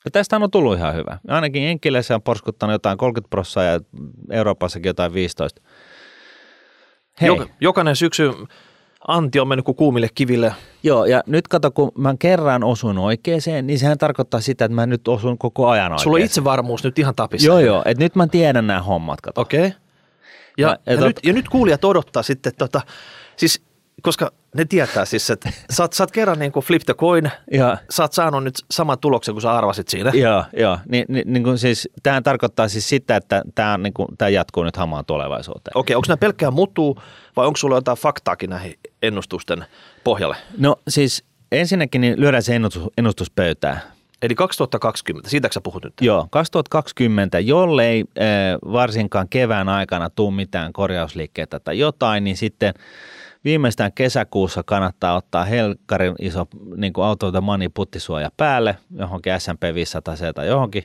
[0.05, 1.17] Ja tästä on tullut ihan hyvä.
[1.27, 3.79] Ainakin Enkileissä on porskuttanut jotain 30 prosenttia ja
[4.31, 5.61] Euroopassakin jotain 15.
[7.21, 7.27] Hei.
[7.27, 8.31] Jok, jokainen syksy
[9.07, 10.53] anti on mennyt kuin kuumille kiville.
[10.83, 14.85] Joo, ja nyt kato, kun mä kerran osun oikeaan, niin sehän tarkoittaa sitä, että mä
[14.85, 15.99] nyt osun koko ajan oikeaan.
[15.99, 17.47] Sulla on itsevarmuus nyt ihan tapissa.
[17.47, 19.41] Joo, joo, että nyt mä tiedän nämä hommat, kato.
[19.41, 19.67] Okei.
[19.67, 19.71] Okay.
[20.57, 21.07] Ja, ja, ja, ja, tot...
[21.07, 22.81] nyt, ja nyt kuulijat odottaa sitten, tota,
[23.35, 23.61] siis
[24.01, 27.31] koska ne tietää siis, että sä oot, sä oot kerran niin kuin flip the coin,
[27.51, 27.77] ja.
[27.89, 30.11] sä oot saanut nyt saman tuloksen kuin sä arvasit siinä.
[30.13, 30.79] Joo, joo.
[30.89, 34.63] Ni, ni, niin kuin siis, tämähän tarkoittaa siis sitä, että tämä, niin kuin, tämä jatkuu
[34.63, 35.77] nyt hamaan tulevaisuuteen.
[35.77, 37.01] Okei, onko nämä pelkkää mutuu
[37.35, 39.65] vai onko sulla jotain faktaakin näihin ennustusten
[40.03, 40.35] pohjalle?
[40.57, 43.81] No siis ensinnäkin niin lyödään se ennustus, ennustuspöytään.
[44.21, 45.93] Eli 2020, siitä sä puhut nyt?
[46.01, 48.25] Joo, 2020, jollei äh,
[48.73, 52.73] varsinkaan kevään aikana tuu mitään korjausliikkeitä tai jotain, niin sitten–
[53.47, 59.33] viimeistään kesäkuussa kannattaa ottaa helkkarin iso niin kuin out of the money puttisuoja päälle johonkin
[59.39, 60.83] S&P 500 tai johonkin,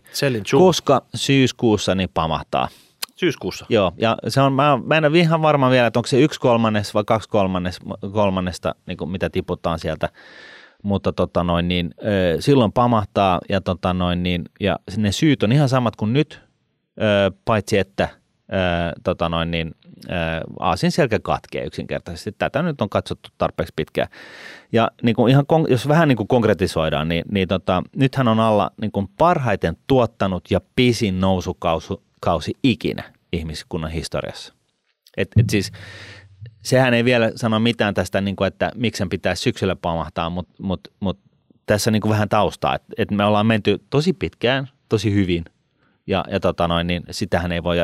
[0.59, 2.69] koska syyskuussa niin pamahtaa.
[3.17, 3.67] Syyskuussa?
[3.69, 6.41] Joo, ja se on, mä, mä en ole ihan varma vielä, että onko se yksi
[6.41, 7.79] kolmannes vai kaksi kolmannes,
[8.13, 10.09] kolmannesta, niin kuin mitä tiputaan sieltä,
[10.83, 11.95] mutta tota noin, niin,
[12.41, 16.41] silloin pamahtaa ja, tota noin, niin, ja ne syyt on ihan samat kuin nyt,
[17.45, 18.09] paitsi että–
[19.05, 19.75] tota noin, niin,
[20.59, 22.33] aasin selkä katkee yksinkertaisesti.
[22.33, 24.09] Tätä nyt on katsottu tarpeeksi pitkään.
[24.73, 28.71] Ja niin kuin ihan, jos vähän niin kuin konkretisoidaan, niin, niin tota, nythän on alla
[28.81, 34.55] niin kuin parhaiten tuottanut ja pisin nousukausi ikinä ihmiskunnan historiassa.
[35.17, 35.73] Et, et siis,
[36.63, 40.81] sehän ei vielä sano mitään tästä, niin kuin, että miksen pitää syksyllä pamahtaa, mutta mut,
[41.01, 41.19] mut
[41.67, 45.45] tässä niin kuin vähän taustaa, että et me ollaan menty tosi pitkään, tosi hyvin–
[46.07, 47.77] ja, ja tota noin, niin sitähän ei voi,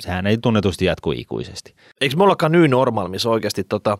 [0.00, 1.74] sehän ei tunnetusti jatku ikuisesti.
[2.00, 3.98] Eikö me ollakaan nyt normaali, missä oikeasti tota,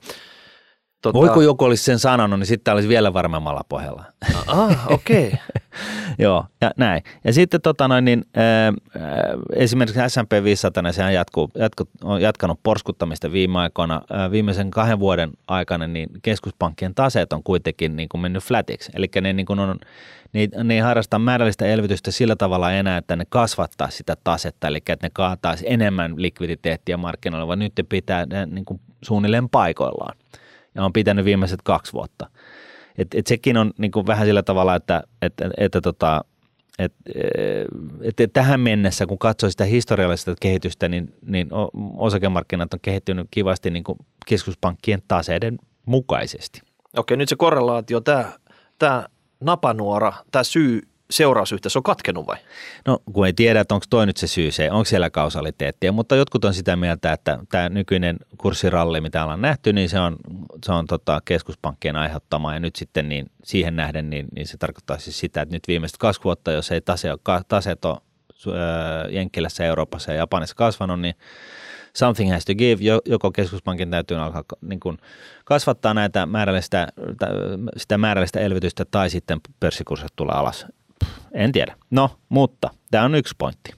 [1.03, 1.19] Tota...
[1.19, 4.05] Voiko joku olisi sen sanonut, niin sitten olisi vielä varmemmalla pohjalla.
[4.47, 5.27] Ah, okei.
[5.27, 5.39] Okay.
[6.19, 7.03] Joo, ja näin.
[7.25, 8.75] Ja sitten tota noin, niin, äh,
[9.53, 14.01] esimerkiksi S&P 500, niin sehän jatkuu, jatku, on jatkanut porskuttamista viime aikoina.
[14.15, 18.93] Äh, viimeisen kahden vuoden aikana niin keskuspankkien taseet on kuitenkin niin kuin mennyt flatiksi.
[18.95, 19.79] Eli ne, niin kuin on,
[20.33, 24.77] ne, ne ei harrasta määrällistä elvytystä sillä tavalla enää, että ne kasvattaa sitä tasetta, eli
[24.77, 30.17] että ne kaataisi enemmän likviditeettiä markkinoilla, vaan nyt ne pitää ne, niin kuin suunnilleen paikoillaan
[30.75, 32.31] ja on pitänyt viimeiset kaksi vuotta.
[32.99, 36.25] Et, et sekin on niin kuin vähän sillä tavalla, että, että, että tota,
[36.79, 36.93] et,
[38.03, 41.49] et, et tähän mennessä, kun katsoo sitä historiallista kehitystä, niin, niin
[41.97, 46.61] osakemarkkinat on kehittynyt kivasti niin kuin keskuspankkien taseiden mukaisesti.
[46.97, 48.33] Okei, nyt se korrelaatio, tämä,
[48.79, 49.07] tämä
[49.41, 52.37] napanuora, tämä syy seurausyhteys on katkenut vai?
[52.87, 56.17] No kun ei tiedä, että onko toi nyt se syy, se, onko siellä kausaliteettia, mutta
[56.17, 60.17] jotkut on sitä mieltä, että tämä nykyinen kurssiralli, mitä ollaan nähty, niin se on,
[60.65, 64.99] se on tota keskuspankkien aiheuttama ja nyt sitten niin siihen nähden, niin, niin se tarkoittaa
[64.99, 67.09] siis sitä, että nyt viimeiset kaksi vuotta, jos ei tase,
[67.49, 67.99] taseet ole
[69.11, 71.15] Jenkkilässä, Euroopassa ja Japanissa kasvanut, niin
[71.97, 74.99] something has to give, joko keskuspankin täytyy alkaa niin kuin
[75.45, 76.89] kasvattaa näitä määrällistä,
[77.77, 80.67] sitä määrällistä elvytystä tai sitten pörssikurssit tulee alas
[81.33, 81.77] en tiedä.
[81.91, 83.73] No, mutta tämä on yksi pointti.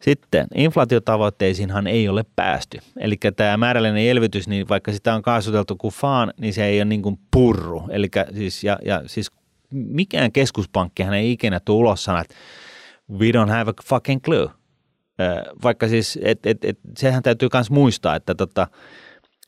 [0.00, 2.78] Sitten inflaatiotavoitteisiinhan ei ole päästy.
[2.96, 6.84] Eli tämä määrällinen elvytys, niin vaikka sitä on kaasuteltu kuin faan, niin se ei ole
[6.84, 7.82] niin kuin purru.
[7.90, 9.30] Eli siis, ja, ja siis
[9.70, 12.34] mikään keskuspankkihan ei ikinä tule ulos sanoa, että
[13.18, 14.50] we don't have a fucking clue.
[15.62, 18.66] Vaikka siis, et, et, et, sehän täytyy myös muistaa, että tota,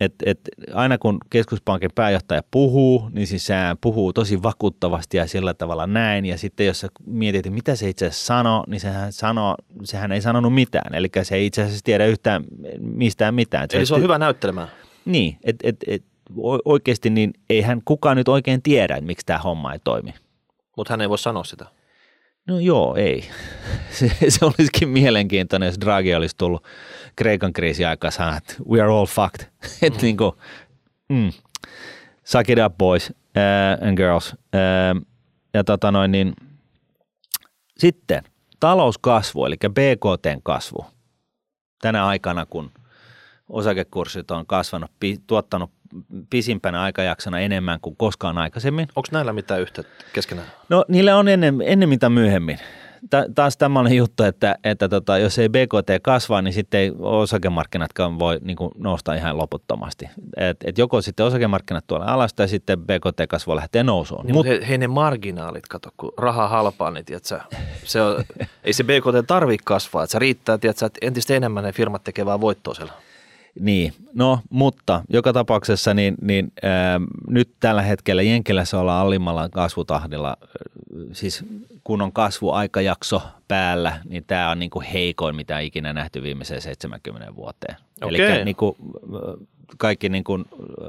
[0.00, 0.40] et, et
[0.74, 6.26] aina kun keskuspankin pääjohtaja puhuu, niin siis sehän puhuu tosi vakuuttavasti ja sillä tavalla näin.
[6.26, 9.54] Ja sitten jos sä mietit, mitä se itse asiassa sanoo, niin sehän, sanoo,
[9.85, 10.94] sehän ei sanonut mitään.
[10.94, 12.44] Eli se ei itse asiassa tiedä yhtään
[12.78, 13.68] mistään mitään.
[13.72, 14.68] Eli se on hyvä näyttelemään.
[15.04, 16.04] Niin, että et, et,
[16.64, 20.14] oikeasti niin eihän kukaan nyt oikein tiedä, että miksi tämä homma ei toimi.
[20.76, 21.66] Mutta hän ei voi sanoa sitä.
[22.48, 23.24] No joo, ei.
[23.90, 26.64] Se, se olisikin mielenkiintoinen, jos Draghi olisi tullut
[27.16, 29.46] Kreikan kriisi aikaa sanoa, että we are all fucked.
[29.62, 29.87] Mm.
[29.87, 30.33] että niin kuin,
[31.09, 31.33] mm,
[32.24, 34.33] suck it up boys uh, and girls.
[34.33, 35.07] Uh,
[35.55, 36.35] ja tota noin, niin
[37.78, 38.22] sitten
[38.61, 40.87] talouskasvu, eli BKTn kasvu.
[41.81, 42.70] Tänä aikana, kun
[43.48, 44.90] osakekurssit on kasvanut,
[45.26, 45.70] tuottanut
[46.31, 48.88] pisimpänä aikajaksona enemmän kuin koskaan aikaisemmin.
[48.96, 50.46] Onko näillä mitään yhteyttä keskenään?
[50.68, 52.59] No niillä on ennen, ennen mitä myöhemmin.
[53.35, 58.38] taas tämmöinen juttu, että, että tota, jos ei BKT kasva, niin sitten ei osakemarkkinatkaan voi
[58.42, 60.09] niin kuin, nousta ihan loputtomasti.
[60.37, 64.26] Et, et joko sitten osakemarkkinat tuolla alas tai sitten BKT-kasvu lähtee nousuun.
[64.26, 67.40] Niin, Mut, he, he ne marginaalit, kato, kun raha halpaa, niin tiedätkö,
[67.85, 68.24] se on,
[68.64, 72.40] ei se BKT tarvitse kasvaa, että se riittää, tiedätkö, että entistä enemmän ne firmat tekevät
[72.40, 72.92] voittoa siellä.
[73.60, 80.36] Niin, no mutta joka tapauksessa niin, niin ää, nyt tällä hetkellä Jenkilässä ollaan alimmalla kasvutahdilla,
[81.12, 81.44] siis
[81.84, 87.34] kun on kasvuaikajakso päällä, niin tämä on niin kuin heikoin, mitä ikinä nähty viimeiseen 70
[87.36, 87.76] vuoteen.
[88.02, 88.20] Okay.
[88.20, 88.76] Eli niin kuin,
[89.78, 90.44] kaikki niin kuin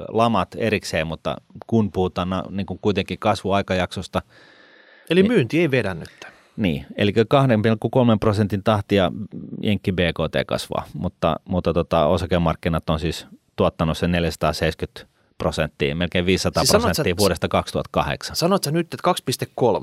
[0.08, 4.22] lamat erikseen, mutta kun puhutaan niin kuin kuitenkin kasvuaikajaksosta.
[5.10, 6.33] Eli niin, myynti ei vedä nyt.
[6.56, 9.12] Niin, eli 2,3 prosentin tahtia
[9.62, 16.64] Jenkki BKT kasvaa, mutta, mutta tota, osakemarkkinat on siis tuottanut sen 470 prosenttia, melkein 500
[16.64, 18.36] siis prosenttia sanot, vuodesta 2008.
[18.36, 19.14] Sanot sä nyt, että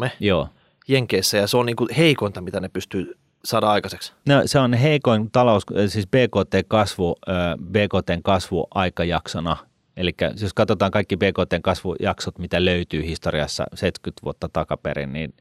[0.03, 0.49] 2,3 Joo.
[0.87, 4.13] Jenkeissä ja se on niin kuin heikointa, mitä ne pystyy saada aikaiseksi?
[4.25, 7.15] No, se on heikoin talous, siis BKT-kasvu,
[7.63, 9.57] BKTn kasvu aikajaksona.
[9.97, 15.33] Eli jos katsotaan kaikki BKTn kasvujaksot, mitä löytyy historiassa 70 vuotta takaperin, niin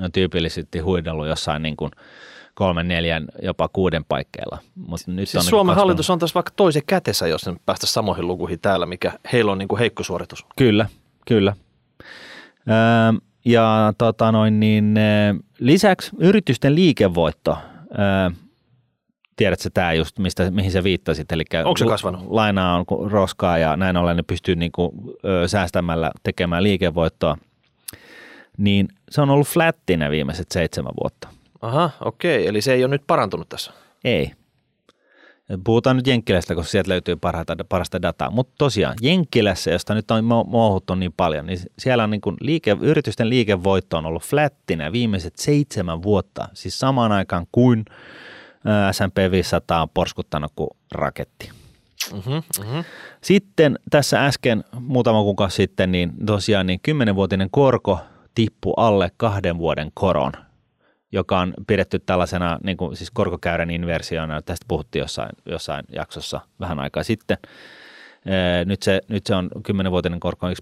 [0.00, 1.90] ne on tyypillisesti huidellut jossain niin kuin
[2.54, 4.58] kolmen, neljän, jopa kuuden paikkeilla.
[4.74, 7.56] Mut nyt siis on niin Suomen niin hallitus on tässä vaikka toisen kätessä, jos ne
[7.66, 10.46] päästä samoihin lukuihin täällä, mikä heillä on niin kuin heikko suoritus.
[10.56, 10.86] Kyllä,
[11.26, 11.56] kyllä.
[12.68, 14.94] Öö, ja tota noin, niin,
[15.58, 17.58] lisäksi yritysten liikevoitto,
[17.98, 18.30] öö,
[19.36, 22.20] tiedätkö tämä just, mistä, mihin sä viittasit, eli Onko se kasvanut?
[22.28, 24.92] lainaa on roskaa ja näin ollen ne pystyy niin kuin,
[25.24, 27.36] ö, säästämällä tekemään liikevoittoa–
[28.60, 31.28] niin se on ollut flättinä viimeiset seitsemän vuotta.
[31.60, 32.46] Aha, okei.
[32.46, 33.72] Eli se ei ole nyt parantunut tässä?
[34.04, 34.32] Ei.
[35.64, 38.30] Puhutaan nyt Jenkkilästä, koska sieltä löytyy parhaita, parasta dataa.
[38.30, 42.76] Mutta tosiaan Jenkkilässä, josta nyt on muuhuttu niin paljon, niin siellä on niin kuin liike,
[42.80, 46.48] yritysten liikevoitto on ollut flättinä viimeiset seitsemän vuotta.
[46.54, 47.84] Siis samaan aikaan kuin
[48.92, 51.50] S&P 500 on porskuttanut kuin raketti.
[52.12, 52.84] Mm-hmm, mm-hmm.
[53.22, 57.98] Sitten tässä äsken, muutama kuukausi sitten, niin tosiaan niin 10-vuotinen korko
[58.40, 60.32] tippu alle kahden vuoden koron,
[61.12, 64.42] joka on pidetty tällaisena niin kuin, siis korkokäyrän inversiona.
[64.42, 67.38] Tästä puhuttiin jossain, jossain jaksossa vähän aikaa sitten.
[68.64, 70.54] Nyt se, nyt se on 10-vuotinen korko 1,8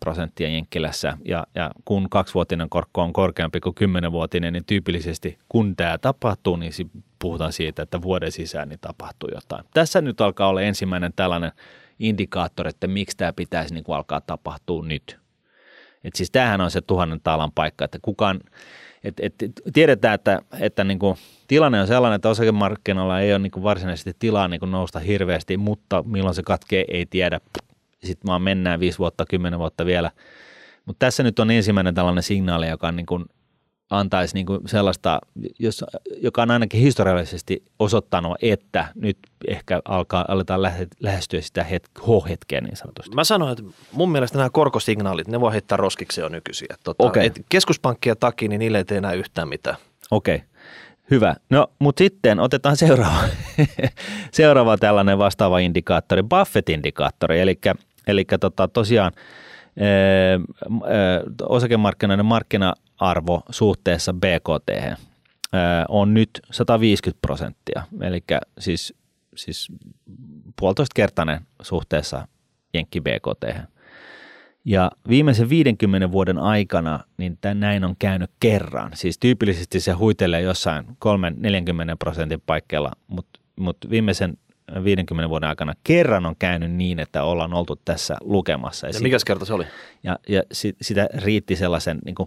[0.00, 5.98] prosenttia Jenkkilässä ja, ja kun kaksivuotinen korko on korkeampi kuin 10-vuotinen, niin tyypillisesti kun tämä
[5.98, 6.72] tapahtuu, niin
[7.18, 9.64] puhutaan siitä, että vuoden sisään niin tapahtuu jotain.
[9.74, 11.52] Tässä nyt alkaa olla ensimmäinen tällainen
[11.98, 15.23] indikaattori, että miksi tämä pitäisi niin kuin alkaa tapahtua nyt.
[16.04, 18.40] Et siis tämähän on se tuhannen taalan paikka, että kukaan,
[19.04, 19.34] et, et,
[19.72, 24.16] tiedetään, että, että niin kuin tilanne on sellainen, että osakemarkkinoilla ei ole niin kuin varsinaisesti
[24.18, 27.40] tilaa niin kuin nousta hirveästi, mutta milloin se katkee, ei tiedä.
[28.04, 30.10] Sitten vaan mennään viisi vuotta, kymmenen vuotta vielä.
[30.84, 33.24] Mutta tässä nyt on ensimmäinen tällainen signaali, joka on niin kuin
[33.90, 35.18] antaisi niin kuin sellaista,
[35.58, 35.84] jos,
[36.16, 39.18] joka on ainakin historiallisesti osoittanut, että nyt
[39.48, 40.62] ehkä alkaa, aletaan
[41.00, 43.14] lähestyä sitä het, H-hetkeä niin sanotusti.
[43.14, 46.76] Mä sanoin, että mun mielestä nämä korkosignaalit, ne voi heittää roskiksi jo nykyisiä.
[46.84, 47.30] Tota, okay.
[47.48, 49.76] keskuspankkia takia, niin niille ei tee enää yhtään mitään.
[50.10, 50.34] Okei.
[50.34, 50.48] Okay.
[51.10, 51.36] Hyvä.
[51.50, 53.20] No, mutta sitten otetaan seuraava,
[54.30, 57.60] seuraava tällainen vastaava indikaattori, Buffett-indikaattori, eli,
[58.06, 59.12] eli tota, tosiaan–
[61.48, 62.26] osakemarkkinoiden
[63.04, 64.98] markkina-arvo suhteessa BKT
[65.88, 68.24] on nyt 150 prosenttia, eli
[68.58, 68.94] siis,
[69.36, 69.68] siis
[70.60, 72.28] puolitoista kertainen suhteessa
[72.74, 73.60] Jenkki BKT.
[74.64, 78.90] Ja viimeisen 50 vuoden aikana niin näin on käynyt kerran.
[78.94, 80.90] Siis tyypillisesti se huitelee jossain 3-40
[81.98, 84.38] prosentin paikkeilla, mutta mut viimeisen
[84.84, 88.86] 50 vuoden aikana kerran on käynyt niin, että ollaan oltu tässä lukemassa.
[88.86, 89.66] Ja, ja mikäs kerta se oli?
[90.02, 92.24] Ja, ja sit, sitä riitti sellaisen niin 6-12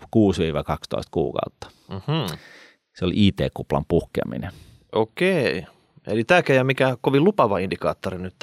[1.11, 1.67] kuukautta.
[1.89, 2.37] Mm-hmm.
[2.95, 4.51] Se oli IT-kuplan puhkeaminen.
[4.91, 5.65] Okei.
[6.07, 8.35] Eli tämä ei ole mikään kovin lupava indikaattori nyt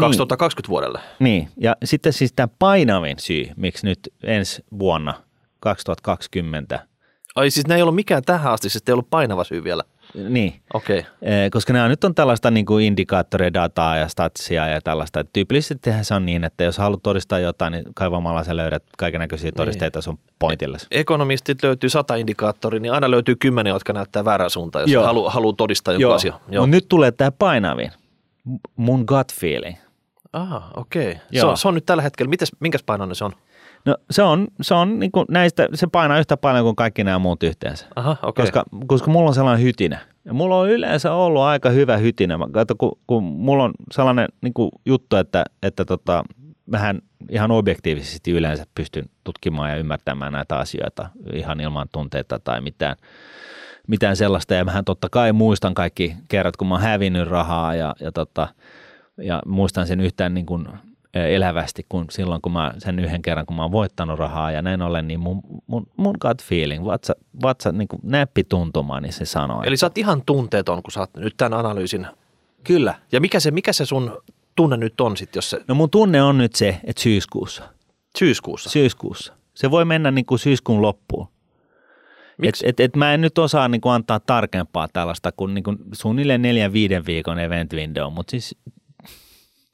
[0.00, 0.70] 2020 niin.
[0.70, 1.00] vuodelle.
[1.18, 5.14] Niin, ja sitten siis tämä painavin syy, miksi nyt ensi vuonna
[5.60, 6.86] 2020.
[7.34, 9.84] Ai siis ne ei ollut mikään tähän asti, siis ei ollut painava syy vielä.
[10.28, 10.54] Niin.
[10.74, 11.02] Okay.
[11.52, 15.24] Koska nämä nyt on tällaista niin kuin indikaattoria, dataa ja statsia ja tällaista.
[15.24, 19.52] Tyypillisesti se on niin, että jos haluat todistaa jotain, niin kaivamalla sä löydät kaiken näköisiä
[19.52, 20.02] todisteita niin.
[20.02, 20.78] sun pointille.
[20.90, 25.52] Ekonomistit löytyy sata indikaattoria, niin aina löytyy kymmenen, jotka näyttää väärään suuntaan, jos haluaa halu
[25.52, 26.40] todistaa joku asia.
[26.48, 26.66] Joo.
[26.66, 27.90] No nyt tulee tämä painavin.
[28.76, 29.76] Mun gut feeling.
[30.32, 31.10] Ah, okei.
[31.10, 31.40] Okay.
[31.40, 32.30] Se, on, se on nyt tällä hetkellä.
[32.30, 33.32] Mites, minkäs painoinen se on?
[33.88, 37.18] No se on, se on niin kuin näistä, se painaa yhtä paljon kuin kaikki nämä
[37.18, 37.86] muut yhteensä.
[37.96, 38.44] Aha, okay.
[38.44, 39.98] koska, koska mulla on sellainen hytinä.
[40.24, 42.38] Ja mulla on yleensä ollut aika hyvä hytinä.
[42.52, 46.24] Kato, kun, kun mulla on sellainen niin kuin juttu, että, että tota,
[46.70, 46.98] vähän
[47.30, 52.96] ihan objektiivisesti yleensä pystyn tutkimaan ja ymmärtämään näitä asioita ihan ilman tunteita tai mitään,
[53.86, 54.54] mitään sellaista.
[54.54, 58.48] Ja mähän totta kai muistan kaikki kerrat, kun mä oon hävinnyt rahaa ja, ja, tota,
[59.16, 60.68] ja muistan sen yhtään niin kuin
[61.14, 64.82] elävästi kuin silloin, kun mä sen yhden kerran, kun mä oon voittanut rahaa ja näin
[64.82, 69.62] ollen, niin mun, mun, mun gut feeling, vatsa, vatsa niin kuin näppituntuma, niin se sanoo.
[69.62, 72.06] Eli sä oot ihan tunteeton, kun sä oot nyt tämän analyysin.
[72.64, 72.94] Kyllä.
[73.12, 74.22] Ja mikä se, mikä se sun
[74.56, 75.60] tunne nyt on sitten, jos se...
[75.68, 77.62] No mun tunne on nyt se, että syyskuussa.
[78.18, 78.70] Syyskuussa?
[78.70, 79.32] Syyskuussa.
[79.54, 81.28] Se voi mennä niin kuin syyskuun loppuun.
[82.38, 82.66] Miksi?
[82.68, 85.78] Et, et, et mä en nyt osaa niin kuin antaa tarkempaa tällaista kuin, niin kuin
[85.92, 88.56] suunnilleen neljän viiden viikon event window, mutta siis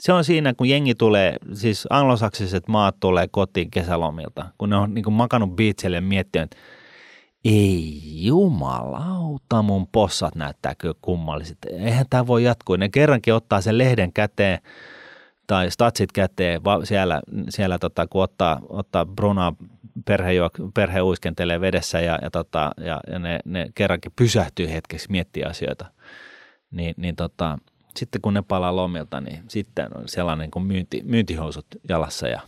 [0.03, 4.95] se on siinä, kun jengi tulee, siis anglosaksiset maat tulee kotiin kesälomilta, kun ne on
[4.95, 6.57] niin kuin makannut biitselle ja miettinyt, että
[7.45, 11.59] ei jumalauta, mun possat näyttää kyllä kummalliset.
[11.71, 12.77] Eihän tämä voi jatkua.
[12.77, 14.59] Ne kerrankin ottaa sen lehden käteen
[15.47, 19.53] tai statsit käteen siellä, siellä tota, kun ottaa, ottaa Bruna
[20.05, 20.33] perhe,
[20.75, 25.87] perhe uiskentelee vedessä ja, ja, tota, ja, ja ne, ne, kerrankin pysähtyy hetkeksi miettiä asioita.
[26.71, 27.59] Niin, niin tota,
[27.97, 32.41] sitten kun ne palaa lomilta, niin sitten on sellainen kuin myynti, myyntihousut jalassa ja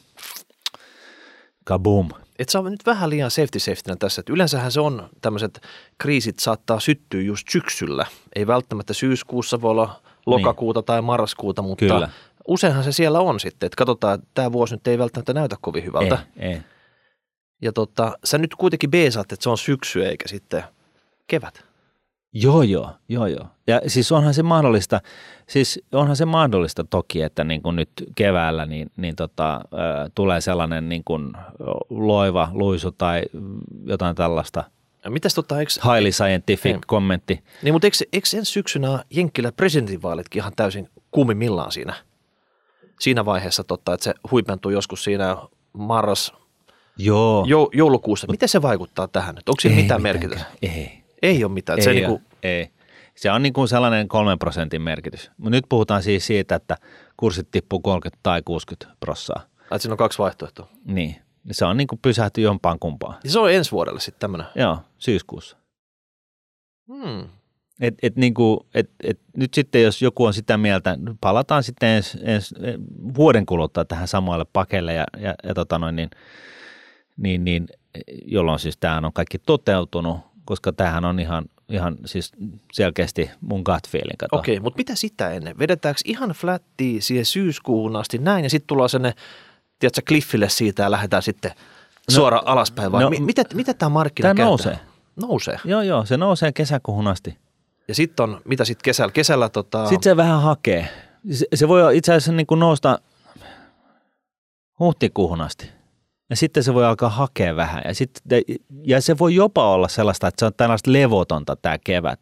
[1.65, 2.09] kaboom.
[2.39, 5.61] Et saa nyt vähän liian safety safetynä tässä, että yleensähän se on tämmöiset
[5.99, 8.07] kriisit saattaa syttyä just syksyllä.
[8.37, 10.87] Ei välttämättä syyskuussa voi olla lokakuuta niin.
[10.87, 12.09] tai marraskuuta, mutta Kyllä.
[12.49, 15.85] useinhan se siellä on sitten, että katsotaan, että tämä vuosi nyt ei välttämättä näytä kovin
[15.85, 16.19] hyvältä.
[16.37, 16.61] Ei, ei.
[17.63, 20.65] Ja tota, sä nyt kuitenkin beesaat, että se on syksy eikä sitten
[21.27, 21.66] kevät.
[22.33, 23.47] Joo, joo, joo, joo.
[23.67, 25.01] Ja siis onhan se mahdollista,
[25.49, 29.61] siis onhan se mahdollista toki, että niin kuin nyt keväällä niin, niin tota, äh,
[30.15, 31.33] tulee sellainen niin kuin
[31.91, 33.23] loiva luisu tai
[33.85, 34.65] jotain tällaista
[35.07, 37.43] ja mitäs tota, eikö, highly scientific ei, kommentti.
[37.63, 41.95] Niin, mutta eikö, eikö ensi syksynä Jenkkilä presidentinvaalitkin ihan täysin kuumimmillaan siinä?
[43.01, 45.37] Siinä vaiheessa totta, että se huipentuu joskus siinä
[45.73, 46.33] marras,
[46.97, 47.47] Joo.
[47.73, 48.27] joulukuussa.
[48.31, 49.37] Miten se vaikuttaa tähän?
[49.37, 50.47] Onko siinä mitään merkitystä?
[50.63, 51.06] Ei.
[51.23, 51.79] Ei ole mitään.
[51.79, 52.23] Ei, se ole, niin kuin...
[52.43, 52.71] ei.
[53.15, 55.31] Se on niin kuin sellainen kolmen prosentin merkitys.
[55.37, 56.77] Mutta nyt puhutaan siis siitä, että
[57.17, 59.43] kurssit tippuu 30 tai 60 prossaa.
[59.61, 60.69] Että siinä on kaksi vaihtoehtoa.
[60.85, 61.17] Niin.
[61.51, 63.17] Se on niin kuin pysähty jompaan kumpaan.
[63.25, 64.47] Ja se on ensi vuodelle sitten tämmöinen?
[64.55, 65.57] Joo, syyskuussa.
[66.89, 67.29] Hmm.
[67.81, 71.89] Et, et niin kuin, et, et nyt sitten, jos joku on sitä mieltä, palataan sitten
[71.89, 72.55] ens, ens,
[73.15, 76.11] vuoden kuluttua tähän samalle pakelle ja, ja, ja tota noin, niin,
[77.17, 77.69] niin, niin,
[78.25, 82.33] jolloin siis tämä on kaikki toteutunut, koska tämähän on ihan, ihan siis
[82.73, 84.23] selkeästi mun gut feeling.
[84.33, 85.59] Okei, okay, mutta mitä sitä ennen?
[85.59, 89.15] Vedetäänkö ihan flattia siihen syyskuuhun asti näin ja sitten tullaan sinne,
[89.79, 93.89] tiedätkö, cliffille siitä ja lähdetään sitten no, suoraan alaspäin vai no, m- mitä, mitä tämä
[93.89, 94.79] markkina Tämä nousee.
[95.17, 95.59] Nousee?
[95.65, 97.39] Joo, joo, se nousee kesäkuuhun asti.
[97.89, 99.13] Ja sitten on, mitä sitten kesällä?
[99.13, 99.89] kesällä tota...
[99.89, 100.89] Sitten se vähän hakee.
[101.31, 102.99] Se, se voi itse asiassa niin kuin nousta
[104.79, 105.76] huhtikuuhun asti.
[106.31, 107.83] Ja sitten se voi alkaa hakea vähän.
[107.85, 108.43] Ja, sitten,
[108.85, 112.21] ja se voi jopa olla sellaista, että se on tällaista levotonta tämä kevät.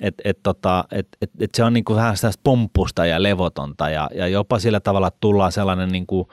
[0.00, 4.10] Että et tota, et, et, et se on niinku vähän sellaista pomppusta ja levotonta ja,
[4.14, 6.28] ja jopa sillä tavalla tullaan sellainen niinku,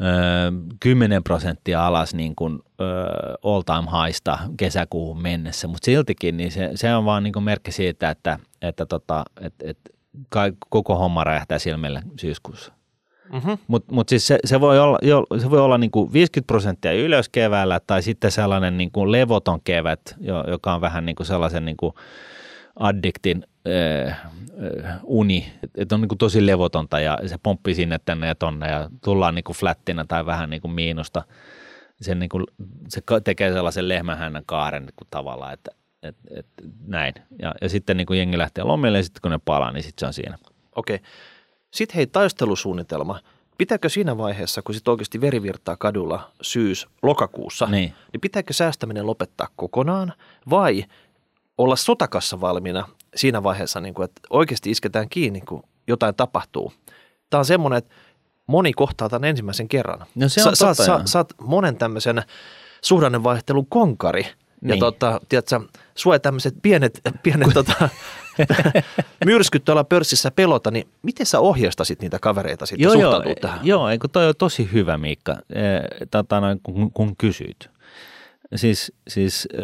[0.00, 2.84] ö, 10 prosenttia alas niin kuin, ö,
[3.44, 7.72] all time highsta kesäkuuhun mennessä, mutta siltikin niin se, se on vaan niin kuin merkki
[7.72, 9.78] siitä, että, että tota, et, et,
[10.68, 12.72] koko homma räjähtää silmille syyskuussa.
[13.32, 13.58] Mm-hmm.
[13.66, 17.28] Mutta mut siis se, se, voi olla, jo, se voi olla niinku 50 prosenttia ylös
[17.28, 20.00] keväällä tai sitten sellainen niinku levoton kevät,
[20.48, 21.94] joka on vähän niinku sellaisen niinku
[22.76, 23.46] addiktin
[24.08, 24.20] äh,
[25.02, 29.34] uni, että on niinku tosi levotonta ja se pomppii sinne tänne ja tonne ja tullaan
[29.34, 31.22] niinku flattina tai vähän niinku miinusta.
[32.00, 32.44] Se, niinku,
[32.88, 35.70] se tekee sellaisen lehmähännän kaaren niinku tavallaan, että
[36.02, 36.46] et, et,
[36.86, 37.14] näin.
[37.42, 40.06] Ja, ja sitten niinku jengi lähtee lomille ja sitten kun ne palaa, niin sitten se
[40.06, 40.38] on siinä.
[40.76, 40.96] Okei.
[40.96, 41.08] Okay.
[41.74, 43.20] Sitten hei, taistelusuunnitelma.
[43.58, 47.94] Pitääkö siinä vaiheessa, kun sitten oikeasti veri virtaa kadulla syys-lokakuussa, niin.
[48.12, 50.12] niin pitääkö säästäminen lopettaa kokonaan
[50.50, 50.84] vai
[51.58, 56.72] olla sotakassa valmiina siinä vaiheessa, niin kuin, että oikeasti isketään kiinni, kun jotain tapahtuu.
[57.30, 57.94] Tämä on semmoinen, että
[58.46, 60.06] moni kohtaa tämän ensimmäisen kerran.
[60.14, 62.22] No se on sa, sa, sa, monen tämmöisen
[62.82, 64.26] suhdannevaihtelun konkari.
[64.64, 64.74] Niin.
[64.74, 65.60] Ja tota, tiedätkö,
[65.94, 67.88] sua tämmöiset pienet, pienet tota,
[69.24, 73.60] myrskyt tuolla pörssissä pelota, niin miten sä ohjastasit niitä kavereita sitten joo, joo, tähän?
[73.62, 75.60] Joo, eikö toi on tosi hyvä Miikka, e,
[76.10, 77.70] tota, noin, kun, kun kysyt.
[78.54, 79.60] Siis, siis e,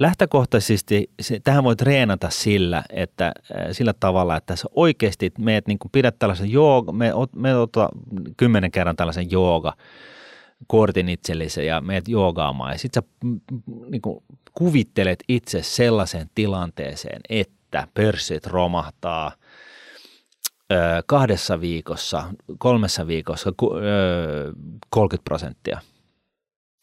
[0.00, 1.10] lähtökohtaisesti
[1.44, 6.50] tähän voi treenata sillä, että e, sillä tavalla, että sä oikeasti meet niin pidät tällaisen
[6.50, 7.88] jooga, me, me ota
[8.36, 9.72] kymmenen kerran tällaisen jooga,
[10.66, 13.08] kortin itsellesi ja meet joogaamaan ja sitten sä
[13.90, 19.32] niin kuin, kuvittelet itse sellaisen tilanteeseen, että pörssit romahtaa,
[21.06, 22.24] kahdessa viikossa,
[22.58, 23.52] kolmessa viikossa
[24.90, 25.80] 30 prosenttia.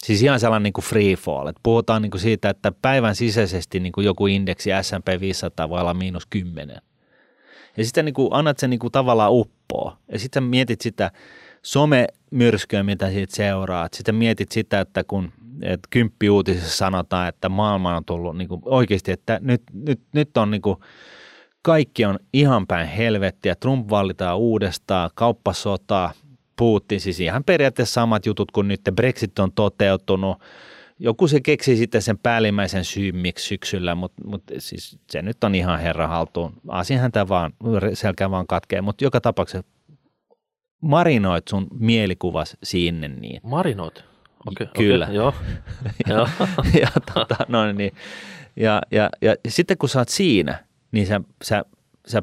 [0.04, 1.46] Siis ihan sellainen niin kuin free fall.
[1.46, 5.80] että puhutaan niin kuin siitä, että päivän sisäisesti niin kuin joku indeksi S&P 500 voi
[5.80, 6.80] olla miinus 10.
[7.76, 9.98] Ja sitten niin annat sen niin kuin tavallaan uppoa.
[10.12, 11.10] Ja sitten mietit sitä
[11.62, 13.88] somemyrskyä, mitä siitä seuraa.
[13.92, 15.32] Sitten mietit sitä, että kun
[15.62, 20.36] että kymppi uutisessa sanotaan, että maailma on tullut niin kuin oikeasti, että nyt, nyt, nyt
[20.36, 20.76] on niin kuin,
[21.62, 23.54] kaikki on ihan päin helvettiä.
[23.54, 26.10] Trump valitaan uudestaan, kauppasota,
[26.56, 30.42] Putin, siis ihan periaatteessa samat jutut kuin nyt Brexit on toteutunut.
[30.98, 35.54] Joku se keksi sitten sen päällimmäisen syyn, miksi syksyllä, mutta, mutta siis se nyt on
[35.54, 36.52] ihan herra haltuun.
[36.68, 37.52] Asiahan tämä vaan,
[37.94, 39.68] selkeä vaan katkee, mutta joka tapauksessa
[40.80, 43.40] marinoit sun mielikuvas sinne niin.
[43.42, 44.04] Marinoit?
[44.46, 45.04] Okay, Kyllä.
[45.04, 45.34] Okay, joo.
[46.08, 46.14] ja,
[46.80, 47.92] ja, tota, no niin.
[48.56, 51.64] ja, ja, ja, sitten kun sä oot siinä, niin sä, sä,
[52.06, 52.22] sä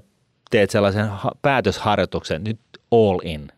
[0.52, 1.08] teet sellaisen
[1.42, 2.60] päätösharjoituksen, nyt
[2.92, 3.52] all in.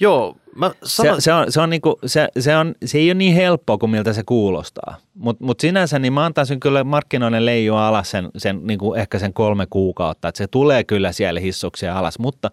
[0.00, 1.14] Joo, mä sanon...
[1.16, 3.90] se, se, on, se, on niinku, se, se, on, se ei ole niin helppoa kuin
[3.90, 8.60] miltä se kuulostaa, mutta mut sinänsä niin mä antaisin kyllä markkinoiden leijua alas sen, sen
[8.62, 12.50] niinku ehkä sen kolme kuukautta, että se tulee kyllä siellä hissuksia alas, mutta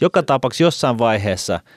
[0.00, 1.60] joka tapauksessa jossain vaiheessa–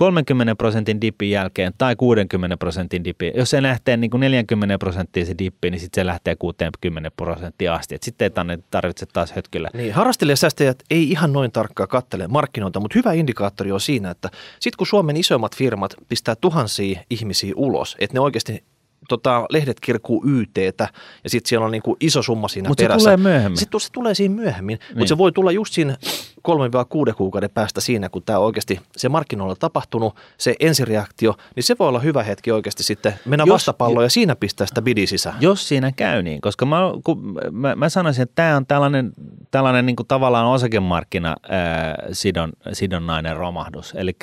[0.00, 5.26] 30 prosentin dipin jälkeen tai 60 prosentin dippi, jos se lähtee niin kuin 40 prosenttia
[5.26, 7.94] se dippi, niin sitten se lähtee 60 prosenttia asti.
[7.94, 9.70] Et sitten ei tarvitse taas hötkyllä.
[9.74, 14.28] Niin, harrastelijasäästäjät ei ihan noin tarkkaa kattele markkinoita, mutta hyvä indikaattori on siinä, että
[14.60, 18.64] sitten kun Suomen isoimmat firmat pistää tuhansia ihmisiä ulos, että ne oikeasti
[19.08, 20.88] tota, lehdet kirkuu YTtä
[21.24, 23.10] ja sitten siellä on niinku iso summa siinä Mut perässä.
[23.10, 23.58] Mutta se tulee myöhemmin.
[23.58, 24.98] Sitten se tulee siinä myöhemmin, niin.
[24.98, 25.96] mutta se voi tulla just siinä
[26.48, 31.88] 3-6 kuukauden päästä siinä, kun tämä oikeasti se markkinoilla tapahtunut, se ensireaktio, niin se voi
[31.88, 35.36] olla hyvä hetki oikeasti sitten mennä jos, vastapalloon ja siinä pistää sitä bidi sisään.
[35.40, 39.12] Jos siinä käy niin, koska mä, kun mä, mä sanoisin, että tämä on tällainen,
[39.50, 43.94] tällainen niin kuin tavallaan osakemarkkina ää, sidon, sidonnainen romahdus.
[43.96, 44.16] Eli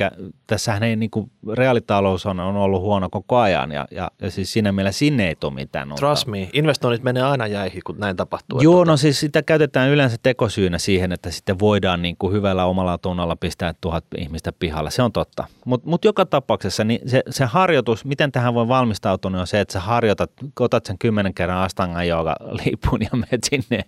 [0.48, 4.54] tässähän ei niin kuin, reaalitalous on, on ollut huono koko ajan ja, ja, ja siis
[4.54, 5.90] siinä mielessä sinne ei tule mitään.
[6.00, 8.62] Trust me, investoinnit menee aina jäihin, kun näin tapahtuu.
[8.62, 12.98] Joo, no siis sitä käytetään yleensä tekosyynä siihen, että sitten voidaan niin kuin hyvällä omalla
[12.98, 14.92] tunnolla pistää tuhat ihmistä pihalle.
[14.92, 15.46] Se on totta.
[15.66, 19.60] Mutta mut joka tapauksessa niin se, se harjoitus, miten tähän voi valmistautua, niin on se,
[19.60, 22.36] että sä harjoitat, otat sen kymmenen kerran astangan joka
[22.66, 23.84] liipun ja menet sinne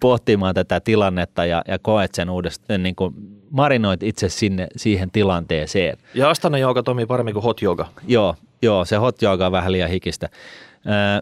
[0.00, 3.14] pohtimaan tätä tilannetta ja, ja koet sen uudestaan, niin kuin
[3.50, 5.98] marinoit itse sinne siihen tilanteeseen.
[6.14, 7.86] Ja astana jooga toimii paremmin kuin hot yoga.
[8.06, 10.28] Joo, joo se hot yoga on vähän liian hikistä.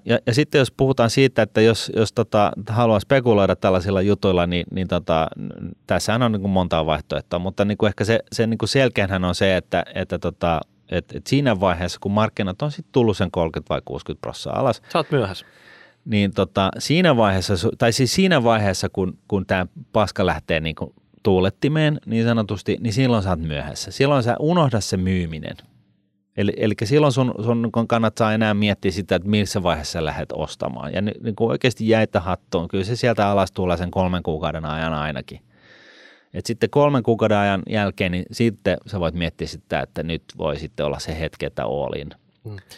[0.05, 4.67] Ja, ja sitten jos puhutaan siitä, että jos, jos tota, haluaa spekuloida tällaisilla jutuilla, niin,
[4.71, 5.29] niin tota,
[5.87, 9.25] tässähän on niin kuin monta vaihtoehtoa, mutta niin kuin ehkä se, se niin kuin selkeänhän
[9.25, 13.31] on se, että, että tota, et, et siinä vaiheessa, kun markkinat on sitten tullut sen
[13.31, 14.83] 30 vai 60 prosenttia alas.
[14.93, 15.47] Sä oot myöhässä.
[16.05, 20.95] Niin tota, siinä vaiheessa, tai siis siinä vaiheessa, kun, kun tämä paska lähtee niin kuin
[21.23, 23.91] tuulettimeen niin sanotusti, niin silloin sä oot myöhässä.
[23.91, 25.57] Silloin sä unohda se myyminen.
[26.41, 30.93] Eli, eli silloin sun, sun kannattaa enää miettiä sitä, että missä vaiheessa lähdet ostamaan.
[30.93, 34.95] Ja niin kuin oikeasti jäitä hattuun, kyllä se sieltä alas tulee sen kolmen kuukauden ajan
[34.95, 35.41] ainakin.
[36.35, 40.59] Et sitten kolmen kuukauden ajan jälkeen, niin sitten sä voit miettiä sitä, että nyt voi
[40.59, 42.09] sitten olla se hetki, että all in.
[42.09, 42.30] Mm.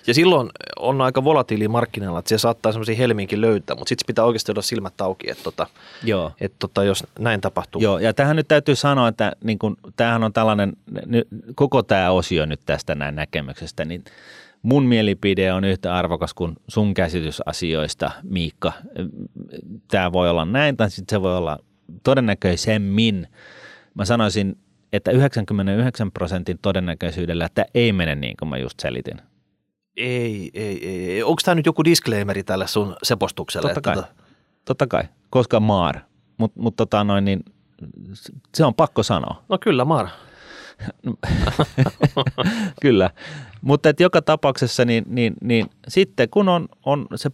[0.06, 4.24] Ja silloin on aika volatiili markkinoilla, että se saattaa semmoisia helmiinkin löytää, mutta sitten pitää
[4.24, 5.66] oikeasti olla silmät auki, että, tota,
[6.04, 6.32] Joo.
[6.40, 7.82] että tota, jos näin tapahtuu.
[7.82, 10.72] Joo, ja tähän nyt täytyy sanoa, että niin kun, tämähän on tällainen,
[11.54, 14.04] koko tämä osio nyt tästä näin näkemyksestä, niin
[14.62, 18.72] mun mielipide on yhtä arvokas kuin sun käsitys asioista, Miikka.
[19.88, 21.58] Tämä voi olla näin, tai sitten se voi olla
[22.02, 23.28] todennäköisemmin.
[23.94, 24.58] Mä sanoisin,
[24.92, 29.20] että 99 prosentin todennäköisyydellä, että ei mene niin kuin mä just selitin.
[29.96, 31.22] Ei, ei, ei.
[31.22, 33.68] Onko tämä nyt joku disclaimeri tälle sun sepostukselle?
[33.68, 34.08] Totta kai, tota...
[34.64, 35.02] Totta kai.
[35.30, 36.00] koska maar.
[36.38, 37.44] Mutta mut tota noin, niin
[38.54, 39.44] se on pakko sanoa.
[39.48, 40.08] No kyllä, maar.
[42.82, 43.10] kyllä,
[43.60, 47.30] mutta joka tapauksessa niin, niin, niin sitten kun on, on se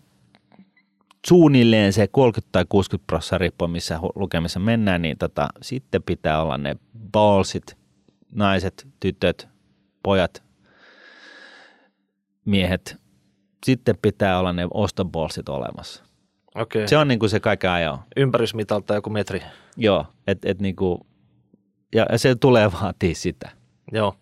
[1.26, 6.59] suunnilleen se 30 tai 60 prosenttia riippuen missä lukemissa mennään, niin tota, sitten pitää olla
[6.59, 6.76] ne
[7.12, 7.76] ballsit,
[8.30, 9.48] naiset, tytöt,
[10.02, 10.42] pojat,
[12.49, 12.96] miehet,
[13.66, 16.05] sitten pitää olla ne ostobolsit olemassa.
[16.55, 16.88] Okay.
[16.88, 17.99] Se on niin kuin se kaiken ajan.
[18.16, 19.42] Ympärysmitalta joku metri.
[19.76, 21.01] Joo, että et niin kuin,
[21.94, 23.51] ja se tulee vaatii sitä.
[23.92, 24.14] Joo.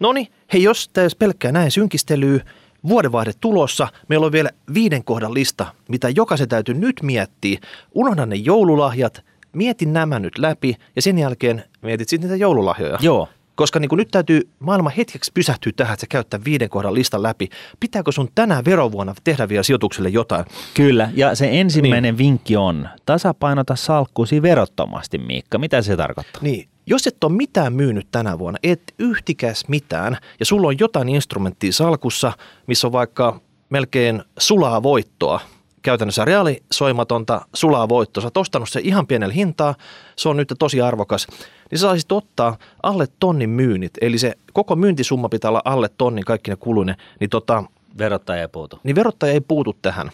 [0.00, 2.40] No niin, hei jos täys pelkkää näin synkistelyä,
[2.88, 3.88] vuodenvaihde tulossa.
[4.08, 7.60] Meillä on vielä viiden kohdan lista, mitä jokaisen täytyy nyt miettiä.
[7.94, 12.98] Unohda ne joululahjat, mieti nämä nyt läpi ja sen jälkeen mietit sitten niitä joululahjoja.
[13.00, 13.28] Joo,
[13.60, 17.22] Koska niin kuin nyt täytyy maailma hetkeksi pysähtyä tähän, että se käyttää viiden kohdan listan
[17.22, 17.48] läpi.
[17.80, 20.44] Pitääkö sun tänä verovuonna tehdä vielä sijoitukselle jotain?
[20.74, 22.18] Kyllä, ja se ensimmäinen niin.
[22.18, 25.58] vinkki on tasapainota salkkusi verottomasti, Miikka.
[25.58, 26.42] Mitä se tarkoittaa?
[26.42, 31.08] Niin, jos et ole mitään myynyt tänä vuonna, et yhtikäs mitään, ja sulla on jotain
[31.08, 32.32] instrumenttia salkussa,
[32.66, 33.40] missä on vaikka
[33.70, 35.40] melkein sulaa voittoa,
[35.82, 39.74] käytännössä reaalisoimatonta sulaa voittoa, sä oot ostanut se ihan pienellä hintaa,
[40.16, 41.26] se on nyt tosi arvokas,
[41.70, 46.24] niin sä saisit ottaa alle tonnin myynnit, eli se koko myyntisumma pitää olla alle tonnin
[46.24, 47.64] kaikki ne kuluinen, niin tota,
[47.98, 48.80] Verottaja ei puutu.
[48.82, 50.10] Niin verottaja ei puutu tähän.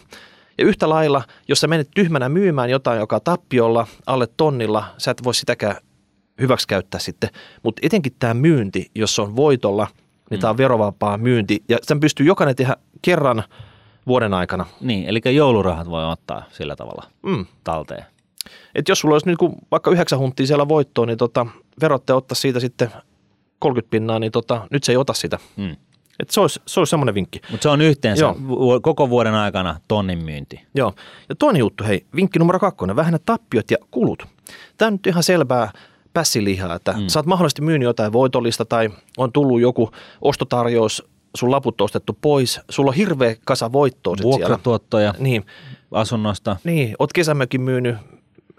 [0.57, 5.23] Ja yhtä lailla, jos sä menet tyhmänä myymään jotain, joka tappiolla alle tonnilla, sä et
[5.23, 5.75] voi sitäkään
[6.41, 7.29] hyväksikäyttää sitten.
[7.63, 9.87] Mutta etenkin tämä myynti, jos se on voitolla,
[10.29, 10.41] niin mm.
[10.41, 11.63] tämä on verovapaa myynti.
[11.69, 13.43] Ja sen pystyy jokainen tehdä kerran
[14.07, 14.65] vuoden aikana.
[14.81, 17.45] Niin, eli joulurahat voi ottaa sillä tavalla mm.
[17.63, 18.05] talteen.
[18.75, 19.39] Et jos sulla olisi nyt
[19.71, 21.45] vaikka yhdeksän hunttia siellä voittoa, niin tota,
[21.81, 22.91] verottaja ottaa siitä sitten
[23.59, 25.39] 30 pinnaa, niin tota, nyt se ei ota sitä.
[25.57, 25.75] Mm.
[26.19, 27.41] Et se olisi, se olisi semmoinen vinkki.
[27.51, 28.79] Mutta se on yhteensä Joo.
[28.81, 30.61] koko vuoden aikana tonnin myynti.
[30.75, 30.93] Joo.
[31.29, 34.23] Ja toinen juttu, hei, vinkki numero kakkonen, vähennä tappiot ja kulut.
[34.77, 35.71] Tämä on nyt ihan selvää
[36.13, 37.07] pässilihaa, että mm.
[37.07, 39.91] sä oot mahdollisesti myynyt jotain voitollista tai on tullut joku
[40.21, 41.03] ostotarjous,
[41.35, 45.45] sun laput ostettu pois, sulla on hirveä kasa voittoa Vuokratuottoja niin.
[45.91, 46.57] asunnosta.
[46.63, 47.97] Niin, oot kesämökin myynyt,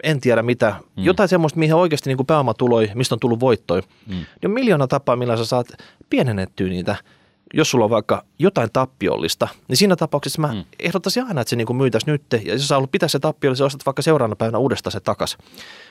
[0.03, 1.03] en tiedä mitä, mm.
[1.03, 3.81] jotain semmoista, mihin oikeasti niin kuin pääomatuloi, mistä on tullut voittoja.
[4.07, 4.13] Mm.
[4.13, 5.67] Niin on miljoona tapaa, millä sä saat
[6.09, 6.95] pienennettyä niitä
[7.53, 10.63] jos sulla on vaikka jotain tappiollista, niin siinä tapauksessa mä mm.
[10.79, 12.23] ehdottaisin aina, että se niin myytäisi nyt.
[12.45, 15.37] Ja jos sä haluat pitää se tappiollista, ostat vaikka seuraavana päivänä uudestaan se takas.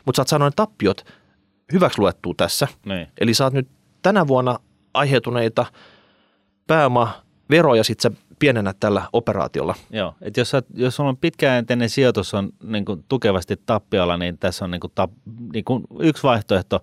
[0.07, 1.05] Mutta sä oot saanut ne tappiot
[1.73, 2.69] hyväksi luettua tässä.
[2.85, 3.07] Niin.
[3.21, 3.69] Eli saat nyt
[4.03, 4.59] tänä vuonna
[4.95, 5.67] aiheutuneita
[6.69, 9.75] pääomaveroja sitten sä pienennät tällä operaatiolla.
[9.91, 14.65] Joo, että jos, jos sulla on pitkäjänteinen sijoitus on niin kuin tukevasti tappiolla, niin tässä
[14.65, 15.11] on niin kuin tap,
[15.53, 16.83] niin kuin yksi vaihtoehto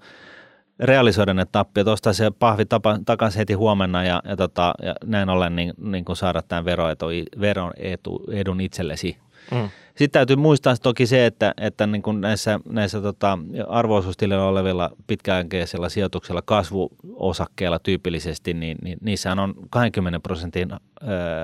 [0.80, 2.64] realisoida ne tappiot, ostaa se pahvi
[3.06, 7.06] takaisin heti huomenna ja, ja, tota, ja näin ollen niin, niin kuin saada tämän veroetu,
[7.40, 9.18] veron etu, edun itsellesi.
[9.52, 9.70] Mm.
[9.88, 14.04] Sitten täytyy muistaa toki se, että, että niin kuin näissä, näissä tota, arvo
[14.48, 20.70] olevilla pitkäaikaisilla sijoituksilla kasvuosakkeilla tyypillisesti, niin, niin niissähän on 20 prosentin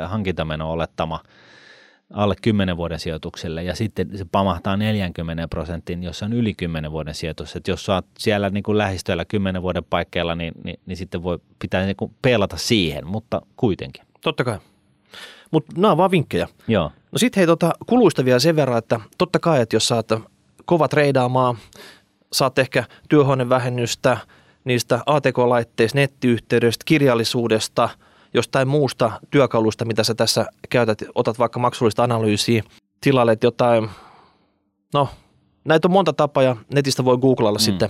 [0.07, 1.19] hankintameno olettama
[2.13, 7.15] alle 10 vuoden sijoitukselle ja sitten se pamahtaa 40 prosentin, jos on yli 10 vuoden
[7.15, 7.55] sijoitus.
[7.55, 11.39] Että jos olet siellä niin kuin lähistöllä 10 vuoden paikkeilla, niin, niin, niin sitten voi
[11.59, 14.05] pitää niin kuin peilata siihen, mutta kuitenkin.
[14.21, 14.59] Totta kai.
[15.51, 16.47] Mutta nämä on vaan vinkkejä.
[16.67, 16.91] Joo.
[17.11, 20.07] No sitten hei tota, kuluista vielä sen verran, että totta kai, että jos saat
[20.65, 21.57] kova treidaamaan,
[22.33, 24.17] saat ehkä työhuonevähennystä
[24.63, 27.89] niistä ATK-laitteista, nettiyhteydestä, kirjallisuudesta,
[28.33, 32.63] jostain muusta työkalusta, mitä sä tässä käytät, otat vaikka maksullista analyysiä,
[33.01, 33.89] tilalle jotain,
[34.93, 35.09] no
[35.65, 37.63] näitä on monta tapaa ja netistä voi googlalla mm.
[37.63, 37.89] sitten,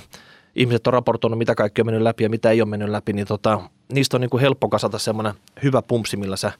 [0.55, 3.27] ihmiset on raportoinut, mitä kaikki on mennyt läpi ja mitä ei ole mennyt läpi, niin
[3.27, 3.61] tota,
[3.93, 5.33] niistä on niin kuin helppo kasata semmoinen
[5.63, 6.51] hyvä pumpsi, millä sä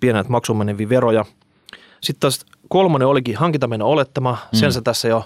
[0.00, 1.24] pienät maksumeneviä veroja.
[2.00, 4.72] Sitten taas kolmonen olikin hankintameno olettama, sen mm.
[4.72, 5.24] sä tässä jo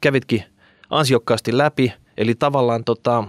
[0.00, 0.44] kävitkin
[0.90, 3.24] ansiokkaasti läpi, eli tavallaan tota,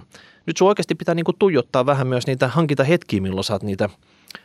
[0.45, 3.89] nyt sun oikeasti pitää niinku tuijottaa vähän myös niitä hankintahetkiä, milloin sä oot niitä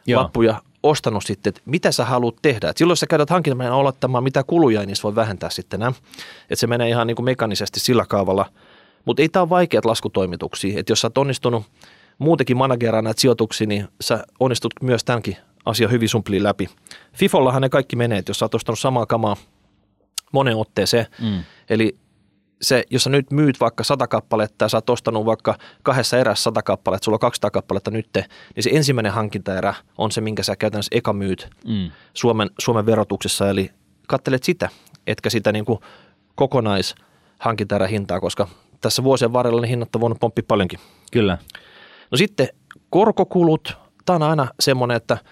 [0.06, 0.22] Joo.
[0.22, 2.68] lappuja ostanut sitten, että mitä sä haluat tehdä.
[2.68, 5.92] Et silloin sä käytät hankintamenen olettamaan, mitä kuluja, niin voi vähentää sitten nämä.
[6.42, 8.46] Että se menee ihan niin kuin mekanisesti sillä kaavalla.
[9.04, 10.80] Mutta ei tämä ole vaikeat laskutoimituksia.
[10.80, 11.64] Että jos sä oot onnistunut
[12.18, 16.68] muutenkin manageraan näitä sijoituksia, niin sä onnistut myös tämänkin asia hyvin sumpli läpi.
[17.16, 19.36] Fifollahan ne kaikki menee, että jos sä oot ostanut samaa kamaa
[20.32, 21.42] monen otteeseen, mm.
[21.70, 21.98] eli
[22.62, 26.42] se, jos sä nyt myyt vaikka sata kappaletta ja sä oot ostanut vaikka kahdessa erässä
[26.42, 30.56] sata kappaletta, sulla on 200 kappaletta nyt, niin se ensimmäinen hankintaerä on se, minkä sä
[30.56, 31.90] käytännössä eka myyt mm.
[32.14, 33.70] Suomen, Suomen verotuksessa, eli
[34.08, 34.68] kattelet sitä,
[35.06, 35.78] etkä sitä niin kuin
[36.34, 38.48] kokonaishankintaerähintaa, koska
[38.80, 40.80] tässä vuosien varrella ne hinnat on voinut pomppia paljonkin.
[41.12, 41.38] Kyllä.
[42.10, 42.48] No sitten
[42.90, 45.18] korkokulut, tämä on aina semmoinen, että–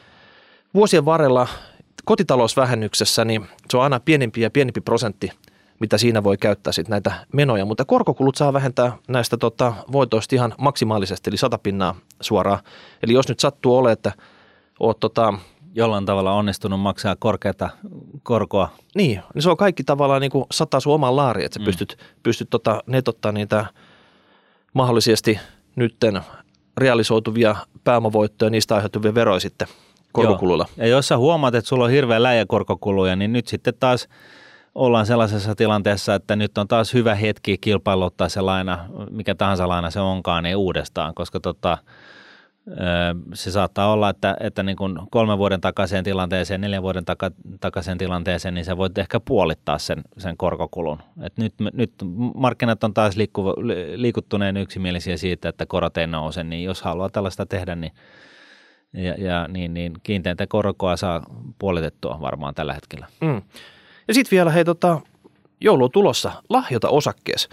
[0.75, 1.49] vuosien varrella
[2.05, 5.31] kotitalousvähennyksessä niin se on aina pienempi ja pienempi prosentti,
[5.81, 10.55] mitä siinä voi käyttää sitten näitä menoja, mutta korkokulut saa vähentää näistä tota, voitoista ihan
[10.59, 12.59] maksimaalisesti, eli sata pinnaa suoraan.
[13.03, 14.13] Eli jos nyt sattuu ole, että
[14.81, 15.35] oot tota,
[15.75, 17.71] jollain tavalla onnistunut maksaa korkeata
[18.23, 18.71] korkoa.
[18.95, 21.65] Niin, niin se on kaikki tavallaan niin kuin sataa sun oman laari, että sä mm.
[21.65, 23.67] pystyt, pystyt tota, netottaa niitä
[24.75, 25.39] mahdollisesti
[25.77, 26.21] nytten
[26.77, 29.69] realisoituvia pääomavoittoja, niistä aiheutuvia veroja sitten
[30.13, 30.67] korkokuluilla.
[30.77, 30.87] Joo.
[30.87, 34.09] Ja jos sä huomaat, että sulla on hirveä läjä korkokuluja, niin nyt sitten taas
[34.75, 39.91] ollaan sellaisessa tilanteessa, että nyt on taas hyvä hetki kilpailuttaa se laina, mikä tahansa laina
[39.91, 41.79] se onkaan, niin uudestaan, koska tota,
[43.35, 47.31] se saattaa olla, että, että niin kuin kolmen vuoden takaiseen tilanteeseen, neljän vuoden taka,
[47.99, 50.99] tilanteeseen, niin sä voit ehkä puolittaa sen, sen korkokulun.
[51.23, 51.93] Et nyt, nyt
[52.35, 53.55] markkinat on taas liikku,
[53.95, 57.93] liikuttuneen yksimielisiä siitä, että korot ei nouse, niin jos haluaa tällaista tehdä, niin,
[58.93, 61.23] ja, ja niin, niin kiinteintä korkoa saa
[61.59, 63.07] puolitettua varmaan tällä hetkellä.
[63.21, 63.43] Mm.
[64.09, 65.01] Ja sitten vielä, hei tota,
[65.61, 67.49] joulu tulossa, lahjota osakkeessa.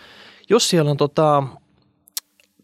[0.50, 1.44] Jos siellä on tota,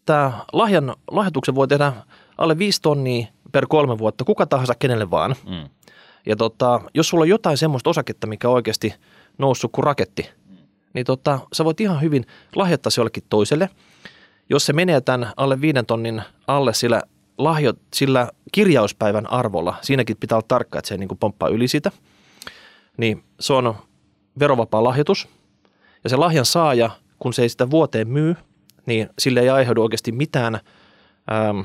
[0.06, 1.94] tämä lahjan, lahjoituksen voi tehdä
[2.38, 5.36] alle 5 tonnia per kolme vuotta, kuka tahansa kenelle vaan.
[5.50, 5.70] Mm.
[6.26, 8.94] Ja tota, jos sulla on jotain semmoista osaketta, mikä on oikeasti
[9.38, 10.30] noussut kuin raketti,
[10.94, 13.70] niin tota, sä voit ihan hyvin lahjoittaa se jollekin toiselle.
[14.50, 17.02] Jos se menee tämän alle viiden tonnin alle sillä,
[17.38, 21.92] lahjo, sillä kirjauspäivän arvolla, siinäkin pitää olla tarkka, että se ei niin pomppaa yli sitä,
[22.98, 23.76] niin se on
[24.40, 25.28] verovapaa lahjoitus.
[26.04, 28.36] Ja se lahjan saaja, kun se ei sitä vuoteen myy,
[28.86, 30.60] niin sille ei aiheudu oikeasti mitään
[31.32, 31.60] ähm,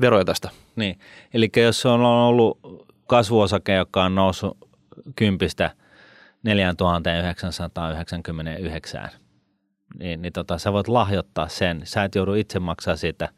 [0.00, 0.50] veroja tästä.
[0.76, 0.98] Niin,
[1.34, 2.58] eli jos on ollut
[3.06, 4.58] kasvuosake, joka on noussut
[5.16, 5.70] kympistä
[6.42, 9.10] 4999,
[9.98, 11.80] niin, niin tota, sä voit lahjoittaa sen.
[11.84, 13.28] Sä et joudu itse maksaa siitä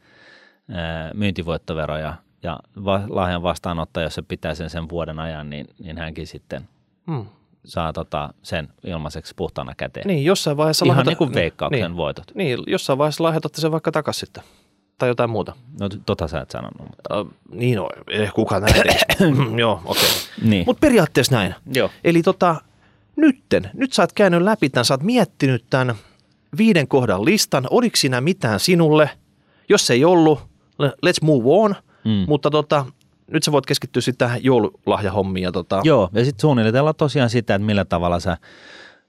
[1.13, 6.27] myyntivoittoveroja ja va, lahjan vastaanottaja, jos se pitää sen sen vuoden ajan, niin, niin hänkin
[6.27, 6.69] sitten
[7.07, 7.25] hmm.
[7.65, 10.07] saa tota, sen ilmaiseksi puhtaana käteen.
[10.07, 12.31] Niin, jossain vaiheessa Ihan lahjoita, niin kuin veikkauksen niin, voitot.
[12.35, 14.43] Niin, jossain vaiheessa lahjoitatte sen vaikka takaisin sitten
[14.97, 15.55] tai jotain muuta.
[15.79, 16.79] No tota sä et sanonut.
[16.79, 17.21] Mutta.
[17.21, 18.75] Uh, niin no, ei kukaan näin
[19.59, 20.03] Joo, okei.
[20.03, 20.49] Okay.
[20.49, 20.63] Niin.
[20.65, 21.55] Mutta periaatteessa näin.
[21.73, 21.89] Joo.
[22.03, 22.55] Eli tota,
[23.15, 25.95] nytten, nyt sä oot käynyt läpi tämän, sä oot miettinyt tämän
[26.57, 27.67] viiden kohdan listan.
[27.69, 29.09] Oliko siinä mitään sinulle?
[29.69, 30.39] Jos ei ollut,
[30.81, 31.75] let's move on.
[32.03, 32.25] Mm.
[32.27, 32.85] Mutta tota,
[33.31, 35.43] nyt sä voit keskittyä sitten tähän joululahjahommiin.
[35.43, 35.81] Ja tota...
[35.83, 38.37] Joo, ja sitten suunnitella tosiaan sitä, että millä tavalla sä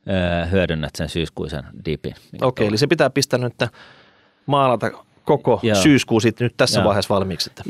[0.08, 2.14] öö, hyödynnät sen syyskuisen dipin.
[2.32, 3.54] Okei, okay, eli se pitää pistää nyt
[4.46, 4.90] maalata
[5.24, 7.50] koko ja, syyskuu sitten nyt tässä ja, vaiheessa valmiiksi.
[7.50, 7.62] Että.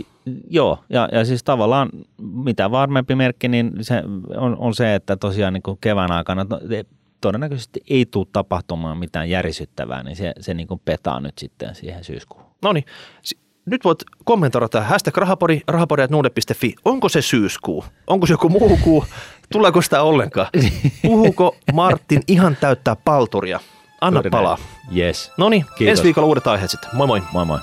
[0.50, 1.88] Joo, ja, ja siis tavallaan
[2.18, 4.02] mitä varmempi merkki, niin se
[4.36, 6.46] on, on se, että tosiaan niin kuin kevään aikana
[7.20, 12.04] todennäköisesti ei tule tapahtumaan mitään järisyttävää, niin se, se niin kuin petaa nyt sitten siihen
[12.04, 12.50] syyskuuhun.
[12.62, 12.84] No niin,
[13.66, 16.74] nyt voit kommentoida tähän hashtag rahapori, rahapori.nuude.fi.
[16.84, 17.84] Onko se syyskuu?
[18.06, 19.04] Onko se joku muu kuu?
[19.52, 20.46] Tuleeko sitä ollenkaan?
[21.02, 23.60] Puhuuko Martin ihan täyttää palturia?
[24.00, 24.58] Anna Juuri palaa.
[24.96, 25.32] Yes.
[25.36, 26.90] No niin, ensi viikolla uudet aiheet sitten.
[26.92, 27.22] Moi moi.
[27.32, 27.58] Moi moi.